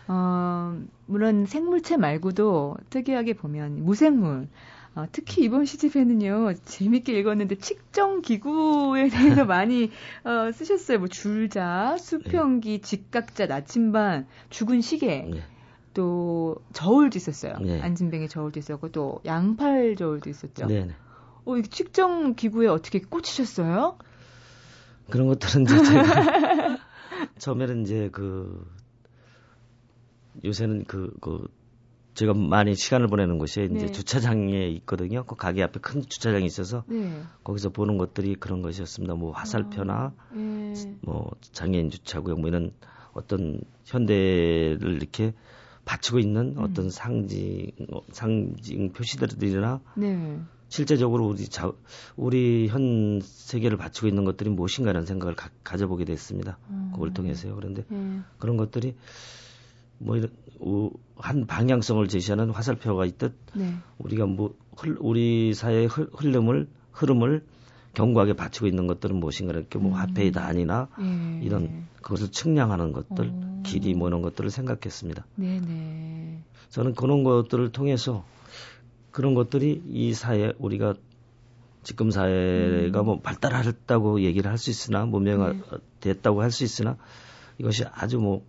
어, 0.08 0.82
물론 1.04 1.44
생물체 1.44 1.98
말고도 1.98 2.78
특이하게 2.88 3.34
보면 3.34 3.84
무생물 3.84 4.48
어, 4.94 5.05
특히 5.12 5.44
이번 5.44 5.64
시집에는요 5.64 6.55
재밌게 6.64 7.18
읽었는데 7.20 7.57
측정 7.57 8.22
기구에 8.22 9.09
대해서 9.09 9.44
많이 9.46 9.90
어, 10.24 10.50
쓰셨어요. 10.53 10.98
뭐 10.98 11.09
줄자, 11.09 11.96
수평기, 11.98 12.70
네. 12.70 12.81
직각자, 12.81 13.46
나침반, 13.46 14.26
죽은 14.50 14.81
시계. 14.81 15.22
네. 15.22 15.42
또 15.94 16.57
저울도 16.72 17.18
있었어요. 17.18 17.55
네. 17.61 17.81
안진뱅의 17.81 18.29
저울도 18.29 18.61
있었고 18.61 18.90
또 18.90 19.20
양팔 19.24 19.96
저울도 19.96 20.31
있었죠. 20.31 20.66
네. 20.66 20.87
네. 20.87 20.94
어, 21.44 21.57
이 21.57 21.62
측정 21.62 22.35
기구에 22.35 22.68
어떻게 22.68 23.00
꽂히셨어요? 23.00 23.98
그런 25.09 25.26
것들은 25.26 25.64
이제 25.64 25.83
제가 25.83 26.79
처음에는 27.38 27.83
이제 27.83 28.09
그 28.12 28.64
요새는 30.44 30.85
그, 30.85 31.12
그 31.20 31.48
제가 32.20 32.35
많이 32.35 32.74
시간을 32.74 33.06
보내는 33.06 33.38
곳이 33.38 33.62
이제 33.62 33.87
네. 33.87 33.92
주차장에 33.92 34.68
있거든요. 34.68 35.24
그 35.24 35.37
가게 35.37 35.62
앞에 35.62 35.80
큰 35.80 36.02
주차장이 36.02 36.44
있어서 36.44 36.85
네. 36.87 37.22
거기서 37.44 37.70
보는 37.70 37.96
것들이 37.96 38.35
그런 38.35 38.61
것이었습니다. 38.61 39.14
뭐 39.14 39.33
화살표나 39.33 39.94
아, 39.94 40.35
네. 40.35 40.74
뭐 41.00 41.30
장애인 41.40 41.88
주차구역 41.88 42.40
뭐 42.40 42.48
이런 42.50 42.72
어떤 43.14 43.62
현대를 43.87 44.96
이렇게 44.96 45.33
받치고 45.87 46.18
있는 46.18 46.56
음. 46.59 46.62
어떤 46.62 46.90
상징 46.90 47.70
상징 48.12 48.92
표시들이나 48.92 49.80
네. 49.96 50.40
실제적으로 50.68 51.26
우리 51.26 51.48
자, 51.48 51.72
우리 52.16 52.68
현 52.68 53.22
세계를 53.22 53.78
받치고 53.78 54.09
있는 54.09 54.26
것들이 54.26 54.50
무엇인가라는 54.50 55.06
생각을 55.06 55.35
가, 55.37 55.76
져보게 55.78 56.04
됐습니다. 56.04 56.59
음. 56.68 56.90
그걸 56.92 57.14
통해서요. 57.14 57.54
그런데 57.54 57.87
네. 57.88 58.20
그런 58.37 58.59
것들이 58.59 58.94
뭐 60.00 60.16
이런 60.16 60.30
한 61.16 61.46
방향성을 61.46 62.08
제시하는 62.08 62.50
화살표가 62.50 63.04
있듯 63.04 63.34
네. 63.54 63.74
우리가 63.98 64.26
뭐 64.26 64.54
흘, 64.76 64.96
우리 64.98 65.52
사회의 65.54 65.86
흐름을 65.86 66.68
흐름을 66.92 67.44
견고하게 67.92 68.34
받치고 68.34 68.66
있는 68.66 68.86
것들은 68.86 69.16
무엇인가 69.16 69.52
이렇게 69.52 69.78
뭐 69.78 69.92
음. 69.92 69.96
화폐의 69.96 70.32
단위나 70.32 70.88
예. 71.00 71.44
이런 71.44 71.86
그것을 72.02 72.30
측량하는 72.30 72.92
것들, 72.92 73.28
오. 73.28 73.62
길이 73.64 73.94
뭐 73.94 74.08
이런 74.08 74.22
것들을 74.22 74.48
생각했습니다. 74.50 75.26
네네. 75.34 76.42
저는 76.70 76.94
그런 76.94 77.24
것들을 77.24 77.72
통해서 77.72 78.24
그런 79.10 79.34
것들이 79.34 79.82
이 79.88 80.14
사회 80.14 80.52
우리가 80.58 80.94
지금 81.82 82.10
사회가 82.10 83.00
음. 83.00 83.04
뭐 83.04 83.20
발달했다고 83.20 84.22
얘기를 84.22 84.50
할 84.50 84.56
수 84.56 84.70
있으나 84.70 85.04
문명화됐다고 85.04 86.38
네. 86.38 86.42
할수 86.42 86.64
있으나 86.64 86.96
이것이 87.58 87.84
아주 87.92 88.18
뭐 88.18 88.44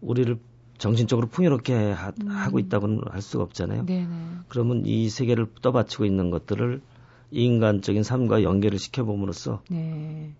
우리를 0.00 0.38
정신적으로 0.78 1.26
풍요롭게 1.28 1.92
하, 1.92 2.12
음. 2.22 2.50
고 2.50 2.58
있다고는 2.58 3.00
할 3.10 3.22
수가 3.22 3.44
없잖아요. 3.44 3.86
네네. 3.86 4.08
그러면 4.48 4.84
이 4.86 5.08
세계를 5.08 5.46
떠받치고 5.62 6.04
있는 6.04 6.30
것들을 6.30 6.80
인간적인 7.30 8.02
삶과 8.02 8.42
연결을 8.42 8.78
시켜봄으로써 8.78 9.62
네. 9.70 10.32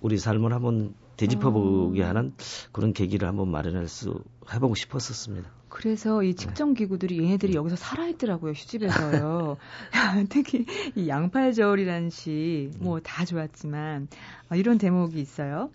우리 0.00 0.18
삶을 0.18 0.52
한번 0.52 0.94
되짚어보게 1.16 2.02
어. 2.02 2.08
하는 2.08 2.34
그런 2.72 2.92
계기를 2.92 3.28
한번 3.28 3.48
마련할 3.50 3.88
수 3.88 4.22
해보고 4.52 4.74
싶었었습니다. 4.74 5.48
그래서 5.68 6.22
이 6.22 6.34
측정 6.34 6.74
기구들이 6.74 7.18
얘네들이 7.18 7.52
네. 7.52 7.58
여기서 7.58 7.74
살아있더라고요 7.76 8.54
시집에서요. 8.54 9.56
특히 10.30 10.66
이 10.94 11.08
양팔저울이라는 11.08 12.10
시 12.10 12.70
뭐 12.80 13.00
다 13.00 13.24
좋았지만 13.24 14.08
어, 14.50 14.54
이런 14.56 14.78
대목이 14.78 15.20
있어요. 15.20 15.70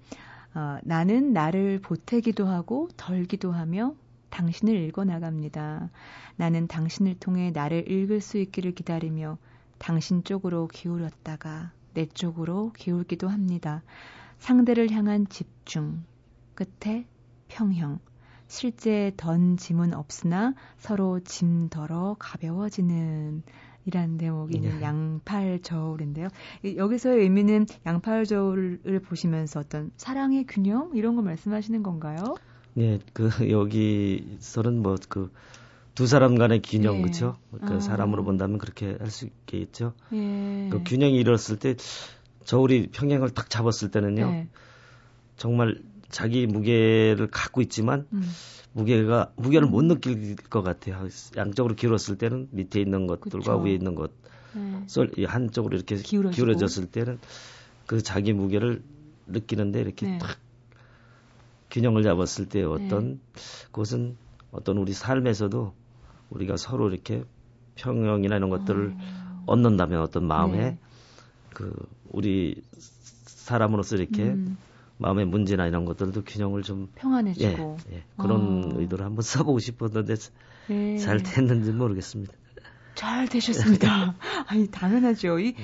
어, 0.56 0.78
나는 0.84 1.34
나를 1.34 1.80
보태기도 1.80 2.48
하고 2.48 2.90
덜기도 2.98 3.52
하며 3.52 3.96
당신을 4.30 4.76
읽어 4.76 5.04
나갑니다. 5.06 5.90
나는 6.36 6.68
당신을 6.68 7.20
통해 7.20 7.52
나를 7.52 7.90
읽을 7.90 8.22
수 8.22 8.38
있기를 8.38 8.74
기다리며 8.74 9.38
당신 9.78 10.24
쪽으로 10.24 10.68
기울였다가 10.68 11.72
내 11.94 12.06
쪽으로 12.06 12.72
기울기도 12.74 13.28
합니다. 13.28 13.82
상대를 14.40 14.92
향한 14.92 15.28
집중, 15.28 16.04
끝에 16.56 17.06
평형. 17.48 18.00
실제 18.48 19.12
던 19.16 19.58
짐은 19.58 19.94
없으나 19.94 20.56
서로 20.78 21.20
짐 21.20 21.70
덜어 21.70 22.16
가벼워지는 22.18 23.44
이라는 23.89 24.17
대목이 24.17 24.56
있는 24.56 24.80
네. 24.80 24.82
양팔 24.82 25.62
저울인데요. 25.62 26.30
여기서의 26.78 27.21
의미는 27.21 27.65
양팔 27.86 28.25
저울을 28.25 29.02
보시면서 29.06 29.60
어떤 29.60 29.91
사랑의 29.97 30.45
균형 30.47 30.91
이런 30.95 31.15
거 31.15 31.21
말씀하시는 31.21 31.84
건가요? 31.84 32.36
네, 32.73 32.99
그 33.13 33.30
여기서는 33.52 34.82
뭐 34.82 34.95
그 35.10 35.30
두 35.99 36.08
사람 36.08 36.38
간의 36.38 36.62
균형 36.62 36.95
네. 36.95 37.02
그렇죠? 37.02 37.36
그 37.52 37.73
아. 37.73 37.80
사람으로 37.82 38.23
본다면 38.23 38.58
그렇게 38.58 38.95
할 39.02 39.10
수 39.10 39.25
있겠죠. 39.25 39.91
네. 40.12 40.69
그 40.71 40.82
균형이 40.86 41.17
이뤘을 41.17 41.60
때 41.60 41.75
저울이 42.45 42.88
평행을 42.93 43.32
딱 43.32 43.49
잡았을 43.49 43.91
때는요. 43.91 44.32
네. 44.32 44.47
정말 45.36 45.82
자기 46.08 46.47
무게를 46.47 47.28
갖고 47.30 47.60
있지만 47.60 48.08
음. 48.13 48.23
무게가 48.80 49.32
무게를 49.36 49.68
못 49.68 49.84
느낄 49.84 50.36
것 50.36 50.62
같아요. 50.62 51.08
양쪽으로 51.36 51.76
기울었을 51.76 52.18
때는 52.18 52.48
밑에 52.52 52.80
있는 52.80 53.08
것들과 53.08 53.58
그쵸. 53.58 53.58
위에 53.58 53.74
있는 53.74 53.96
것, 53.96 54.12
네. 54.54 55.26
한쪽으로 55.26 55.76
이렇게 55.76 55.96
기울어지고. 55.98 56.36
기울어졌을 56.36 56.86
때는 56.86 57.20
그 57.86 58.02
자기 58.02 58.34
무게를 58.34 58.82
느끼는데 59.28 59.82
이렇게 59.82 60.08
네. 60.08 60.18
탁 60.18 60.38
균형을 61.72 62.04
잡았을 62.04 62.48
때 62.48 62.63
어떤 62.63 63.20
네. 63.34 63.42
그것은 63.72 64.18
어떤 64.52 64.78
우리 64.78 64.94
삶에서도 64.94 65.74
우리가 66.30 66.58
서로 66.58 66.89
이렇게 66.89 67.24
평형이나 67.76 68.38
이런 68.38 68.50
것들을 68.50 68.96
어. 68.98 69.44
얻는다면 69.46 70.02
어떤 70.02 70.26
마음에 70.26 70.58
네. 70.58 70.78
그 71.54 71.74
우리 72.12 72.62
사람으로서 72.78 73.98
이렇게 73.98 74.24
음. 74.24 74.58
마음의 75.00 75.26
문제나 75.26 75.66
이런 75.66 75.86
것들도 75.86 76.24
균형을 76.24 76.62
좀 76.62 76.90
평안해지고 76.96 77.78
예, 77.92 77.96
예, 77.96 78.04
그런 78.18 78.64
어. 78.66 78.80
의도를 78.80 79.06
한번 79.06 79.24
써보고 79.24 79.60
싶었는데 79.60 80.16
네. 80.68 80.98
잘 80.98 81.24
됐는지 81.24 81.72
모르겠습니다. 81.72 82.34
잘 82.96 83.28
되셨습니다. 83.30 84.16
아니 84.47 84.68
당연하죠. 84.70 85.39
이 85.39 85.54
네. 85.54 85.64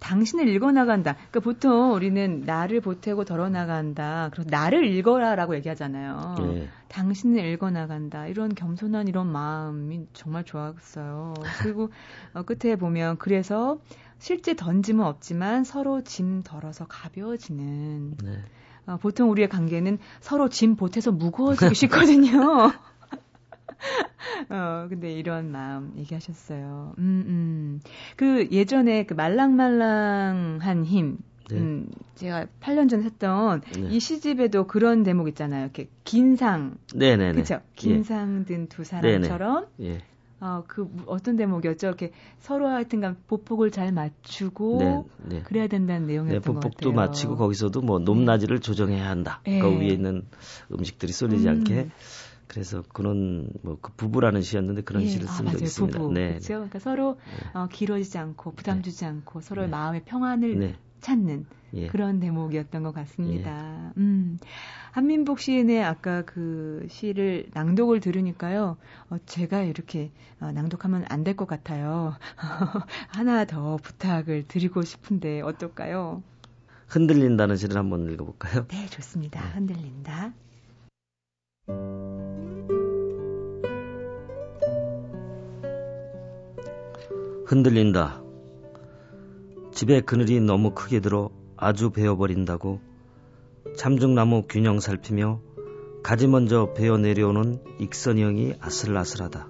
당신을 0.00 0.48
읽어나간다. 0.48 1.14
그러니까 1.14 1.40
보통 1.40 1.92
우리는 1.94 2.42
나를 2.44 2.80
보태고 2.80 3.24
덜어나간다. 3.24 4.30
그래서 4.32 4.50
나를 4.50 4.84
읽어라라고 4.84 5.54
얘기하잖아요. 5.54 6.34
네. 6.40 6.68
당신을 6.88 7.44
읽어나간다. 7.44 8.26
이런 8.26 8.52
겸손한 8.52 9.06
이런 9.06 9.30
마음이 9.30 10.08
정말 10.12 10.42
좋았어요. 10.42 11.34
그리고 11.62 11.90
어, 12.34 12.42
끝에 12.42 12.74
보면 12.74 13.18
그래서 13.18 13.78
실제 14.18 14.56
던짐은 14.56 15.04
없지만 15.04 15.62
서로 15.62 16.02
짐 16.02 16.42
덜어서 16.42 16.84
가벼워지는. 16.88 18.16
네. 18.24 18.42
어, 18.86 18.96
보통 19.00 19.30
우리의 19.30 19.48
관계는 19.48 19.98
서로 20.20 20.48
짐 20.48 20.76
보태서 20.76 21.12
무거워지기 21.12 21.74
쉽거든요. 21.74 22.72
어, 24.50 24.86
근데 24.88 25.12
이런 25.12 25.50
마음 25.50 25.92
얘기하셨어요. 25.96 26.94
음, 26.98 27.24
음. 27.26 27.80
그 28.16 28.48
예전에 28.50 29.04
그 29.04 29.14
말랑말랑한 29.14 30.84
힘. 30.84 31.18
네. 31.50 31.58
음, 31.58 31.86
제가 32.14 32.46
8년 32.60 32.88
전에 32.88 33.04
했던 33.04 33.60
네. 33.74 33.88
이 33.90 34.00
시집에도 34.00 34.66
그런 34.66 35.02
대목 35.02 35.28
있잖아요. 35.28 35.64
이렇게 35.64 35.88
긴 36.04 36.36
상. 36.36 36.76
네네네. 36.94 37.34
그쵸? 37.40 37.60
긴상 37.74 38.44
든 38.44 38.68
두 38.68 38.84
사람처럼. 38.84 39.66
예. 39.80 40.00
어, 40.42 40.64
그 40.66 40.90
어떤 41.06 41.36
대목이었죠? 41.36 41.86
이렇게 41.86 42.10
서로 42.40 42.68
하여튼간 42.68 43.16
보폭을 43.28 43.70
잘 43.70 43.92
맞추고 43.92 44.78
네, 44.80 45.04
네. 45.36 45.42
그래야 45.42 45.68
된다는 45.68 46.08
내용이었던 46.08 46.40
네, 46.40 46.60
보폭도 46.60 46.90
맞추고 46.92 47.36
거기서도 47.36 47.80
뭐 47.80 48.00
높낮이를 48.00 48.58
조정해야 48.58 49.08
한다. 49.08 49.40
네. 49.44 49.60
그 49.60 49.68
위에 49.68 49.86
있는 49.86 50.26
음식들이 50.72 51.12
쏠리지 51.12 51.46
음. 51.46 51.52
않게 51.52 51.90
그래서 52.48 52.82
그런 52.92 53.50
뭐 53.62 53.78
그 53.80 53.92
부부라는 53.96 54.42
시였는데 54.42 54.82
그런 54.82 55.04
예, 55.04 55.06
시를 55.06 55.28
쓴 55.28 55.46
적이 55.46 55.62
아, 55.62 55.64
있습니다. 55.64 55.98
부부. 56.00 56.12
네. 56.12 56.28
그렇죠. 56.30 56.48
그러니까 56.54 56.78
서로 56.80 57.14
네. 57.14 57.58
어, 57.60 57.68
길어지지 57.70 58.18
않고 58.18 58.52
부담 58.54 58.78
네. 58.78 58.82
주지 58.82 59.04
않고 59.04 59.40
서로의 59.42 59.68
네. 59.68 59.70
마음의 59.70 60.02
평안을 60.04 60.58
네. 60.58 60.76
찾는 61.02 61.46
예. 61.74 61.86
그런 61.88 62.20
대목이었던 62.20 62.82
것 62.82 62.92
같습니다. 62.94 63.92
예. 63.96 64.00
음. 64.00 64.38
한민복 64.92 65.40
시인의 65.40 65.82
아까 65.84 66.22
그 66.22 66.86
시를 66.90 67.46
낭독을 67.54 68.00
들으니까요, 68.00 68.76
어, 69.10 69.16
제가 69.26 69.62
이렇게 69.62 70.10
어, 70.40 70.52
낭독하면 70.52 71.06
안 71.08 71.24
될 71.24 71.34
것 71.36 71.46
같아요. 71.46 72.14
하나 73.08 73.44
더 73.46 73.76
부탁을 73.78 74.44
드리고 74.48 74.82
싶은데 74.82 75.40
어떨까요? 75.42 76.22
흔들린다는 76.88 77.56
시를 77.56 77.76
한번 77.78 78.10
읽어볼까요? 78.12 78.66
네, 78.68 78.86
좋습니다. 78.86 79.40
네. 79.40 79.50
흔들린다. 79.54 80.34
흔들린다. 87.46 88.21
집에 89.72 90.02
그늘이 90.02 90.40
너무 90.40 90.72
크게 90.72 91.00
들어 91.00 91.30
아주 91.56 91.90
베어버린다고 91.90 92.80
참중나무 93.76 94.42
균형 94.48 94.80
살피며 94.80 95.40
가지 96.02 96.28
먼저 96.28 96.74
베어 96.74 96.98
내려오는 96.98 97.58
익선형이 97.80 98.54
아슬아슬하다. 98.60 99.48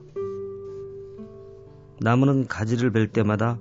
나무는 2.01 2.47
가지를 2.47 2.93
벨 2.93 3.09
때마다 3.09 3.59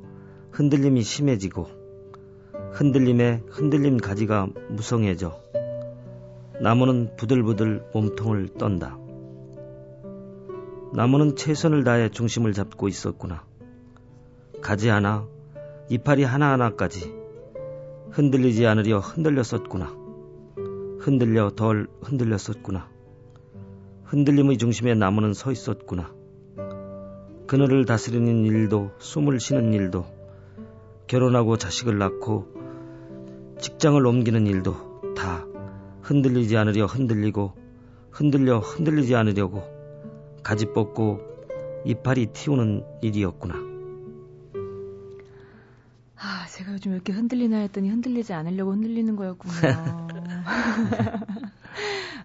흔들림이 0.51 1.01
심해지고 1.01 1.67
흔들림에 2.73 3.41
흔들림 3.49 3.97
가지가 3.97 4.49
무성해져 4.69 5.39
나무는 6.61 7.15
부들부들 7.17 7.85
몸통을 7.93 8.49
떤다. 8.49 8.99
나무는 10.93 11.35
최선을 11.35 11.83
다해 11.83 12.09
중심을 12.09 12.53
잡고 12.53 12.87
있었구나. 12.87 13.45
가지 14.61 14.89
하나, 14.89 15.25
이파리 15.91 16.23
하나하나까지 16.23 17.13
흔들리지 18.11 18.65
않으려 18.65 18.99
흔들렸었구나. 18.99 19.93
흔들려 20.99 21.49
덜 21.49 21.89
흔들렸었구나. 22.01 22.89
흔들림의 24.05 24.57
중심에 24.57 24.95
나무는 24.95 25.33
서 25.33 25.51
있었구나. 25.51 26.13
그늘을 27.45 27.83
다스리는 27.83 28.45
일도, 28.45 28.91
숨을 28.99 29.41
쉬는 29.41 29.73
일도, 29.73 30.05
결혼하고 31.07 31.57
자식을 31.57 31.97
낳고 31.97 32.47
직장을 33.59 34.07
옮기는 34.07 34.47
일도 34.47 35.13
다 35.13 35.45
흔들리지 36.03 36.55
않으려 36.55 36.85
흔들리고, 36.85 37.51
흔들려 38.11 38.59
흔들리지 38.59 39.13
않으려고 39.17 39.61
가지 40.41 40.67
뻗고 40.67 41.19
이파리 41.83 42.27
튀우는 42.27 42.85
일이었구나. 43.01 43.70
제가 46.61 46.73
요즘 46.73 46.91
왜 46.91 46.95
이렇게 46.95 47.11
흔들리나 47.11 47.57
했더니 47.57 47.89
흔들리지 47.89 48.33
않으려고 48.33 48.73
흔들리는 48.73 49.15
거였군요. 49.15 49.53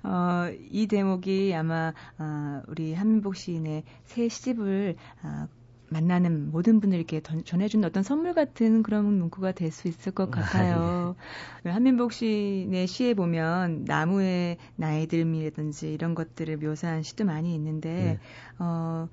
어, 0.02 0.50
이 0.70 0.86
대목이 0.86 1.54
아마 1.54 1.94
어, 2.18 2.62
우리 2.68 2.92
한민복 2.92 3.36
시인의 3.36 3.84
새 4.04 4.28
시집을 4.28 4.96
어, 5.22 5.48
만나는 5.88 6.50
모든 6.50 6.80
분들께 6.80 7.22
전해준 7.44 7.84
어떤 7.84 8.02
선물 8.02 8.34
같은 8.34 8.82
그런 8.82 9.06
문구가 9.06 9.52
될 9.52 9.70
수 9.70 9.88
있을 9.88 10.12
것 10.12 10.30
같아요. 10.30 11.16
네. 11.62 11.70
한민복 11.70 12.12
시인의 12.12 12.86
시에 12.88 13.14
보면 13.14 13.84
나무의 13.86 14.58
나이 14.74 15.06
들미라든지 15.06 15.90
이런 15.92 16.14
것들을 16.14 16.58
묘사한 16.58 17.02
시도 17.02 17.24
많이 17.24 17.54
있는데, 17.54 17.94
네. 17.94 18.18
어, 18.58 19.08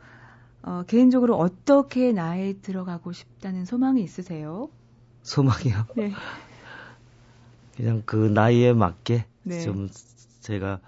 어, 0.63 0.83
개인적으로 0.87 1.37
어떻게 1.37 2.11
나이 2.11 2.59
들어가고 2.61 3.13
싶다는 3.13 3.63
소망이 3.65 4.03
있으세요? 4.03 4.69
소망이요? 5.23 5.87
네. 5.95 6.11
그냥 7.75 8.03
그 8.05 8.15
나이에 8.15 8.73
맞게 8.73 9.25
네. 9.43 9.59
좀 9.61 9.89
제가 10.41 10.79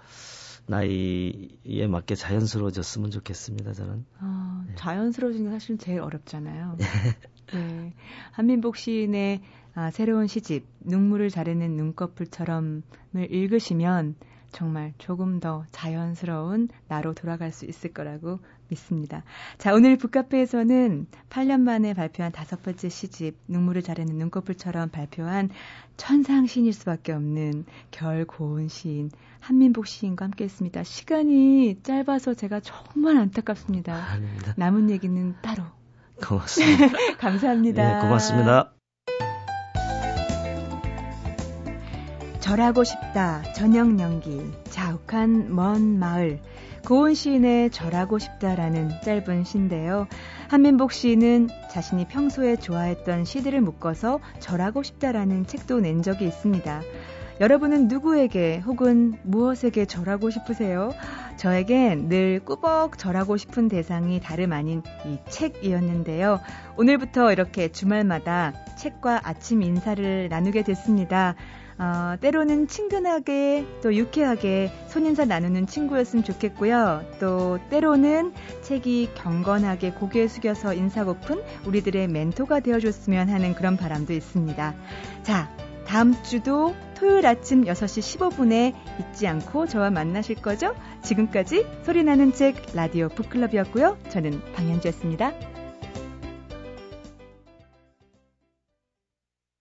나이에 0.66 1.86
맞게 1.88 2.14
자연스러워졌으면 2.14 3.10
좋겠습니다, 3.10 3.72
저는. 3.72 4.04
아, 4.20 4.64
네. 4.68 4.74
자연스러워지는 4.76 5.50
게 5.50 5.54
사실은 5.54 5.78
제일 5.78 6.00
어렵잖아요. 6.00 6.76
네. 7.52 7.94
한민복 8.32 8.76
시인의 8.76 9.40
아, 9.74 9.90
새로운 9.90 10.26
시집, 10.26 10.64
눈물을 10.80 11.30
자르는 11.30 11.72
눈꺼풀처럼을 11.76 12.82
읽으시면 13.30 14.16
정말 14.50 14.94
조금 14.98 15.38
더 15.38 15.66
자연스러운 15.70 16.68
나로 16.88 17.12
돌아갈 17.14 17.52
수 17.52 17.66
있을 17.66 17.92
거라고 17.92 18.38
믿습니다. 18.68 19.22
자, 19.58 19.74
오늘 19.74 19.96
북카페에서는 19.96 21.06
8년 21.30 21.60
만에 21.60 21.94
발표한 21.94 22.32
다섯 22.32 22.62
번째 22.62 22.88
시집 22.88 23.36
눈물을 23.48 23.82
자르는 23.82 24.16
눈꺼풀처럼 24.16 24.90
발표한 24.90 25.50
천상 25.96 26.46
시인일 26.46 26.72
수밖에 26.72 27.12
없는 27.12 27.64
결 27.90 28.24
고운 28.26 28.68
시인 28.68 29.10
한민복 29.40 29.86
시인과 29.86 30.26
함께 30.26 30.44
했습니다. 30.44 30.82
시간이 30.82 31.80
짧아서 31.82 32.34
제가 32.34 32.60
정말 32.60 33.16
안타깝습니다. 33.16 33.94
아닙니다. 33.94 34.54
남은 34.56 34.90
얘기는 34.90 35.34
따로. 35.42 35.64
고맙습니다. 36.22 36.88
감사합니다. 37.18 37.94
네, 37.94 38.00
고맙습니다. 38.00 38.72
절하고 42.46 42.84
싶다 42.84 43.42
저녁 43.54 43.98
연기 43.98 44.40
자욱한 44.70 45.52
먼 45.52 45.98
마을 45.98 46.40
고은 46.86 47.14
시인의 47.14 47.70
절하고 47.70 48.20
싶다라는 48.20 48.92
짧은 49.02 49.42
시인데요. 49.42 50.06
한민복 50.48 50.92
시인은 50.92 51.48
자신이 51.68 52.06
평소에 52.06 52.54
좋아했던 52.54 53.24
시들을 53.24 53.60
묶어서 53.60 54.20
절하고 54.38 54.84
싶다라는 54.84 55.46
책도 55.46 55.80
낸 55.80 56.02
적이 56.02 56.26
있습니다. 56.26 56.82
여러분은 57.40 57.88
누구에게 57.88 58.58
혹은 58.60 59.14
무엇에게 59.24 59.86
절하고 59.86 60.30
싶으세요? 60.30 60.92
저에겐 61.36 62.08
늘 62.08 62.38
꾸벅 62.44 62.98
절하고 62.98 63.36
싶은 63.36 63.66
대상이 63.66 64.20
다름 64.20 64.52
아닌 64.52 64.84
이 65.06 65.18
책이었는데요. 65.28 66.38
오늘부터 66.76 67.32
이렇게 67.32 67.66
주말마다 67.66 68.52
책과 68.78 69.22
아침 69.24 69.62
인사를 69.62 70.28
나누게 70.28 70.62
됐습니다. 70.62 71.34
어, 71.78 72.16
때로는 72.20 72.68
친근하게 72.68 73.66
또 73.82 73.94
유쾌하게 73.94 74.72
손인사 74.88 75.24
나누는 75.24 75.66
친구였으면 75.66 76.24
좋겠고요. 76.24 77.04
또 77.20 77.58
때로는 77.70 78.32
책이 78.62 79.10
경건하게 79.14 79.92
고개 79.92 80.26
숙여서 80.26 80.74
인사고픈 80.74 81.42
우리들의 81.66 82.08
멘토가 82.08 82.60
되어줬으면 82.60 83.28
하는 83.28 83.54
그런 83.54 83.76
바람도 83.76 84.14
있습니다. 84.14 84.74
자, 85.22 85.50
다음 85.86 86.20
주도 86.22 86.74
토요일 86.96 87.26
아침 87.26 87.64
6시 87.64 88.18
15분에 88.18 88.74
잊지 89.00 89.26
않고 89.28 89.66
저와 89.66 89.90
만나실 89.90 90.36
거죠? 90.36 90.74
지금까지 91.02 91.66
소리나는 91.84 92.32
책 92.32 92.56
라디오 92.74 93.08
북클럽이었고요. 93.08 93.98
저는 94.08 94.40
방현주였습니다. 94.54 95.32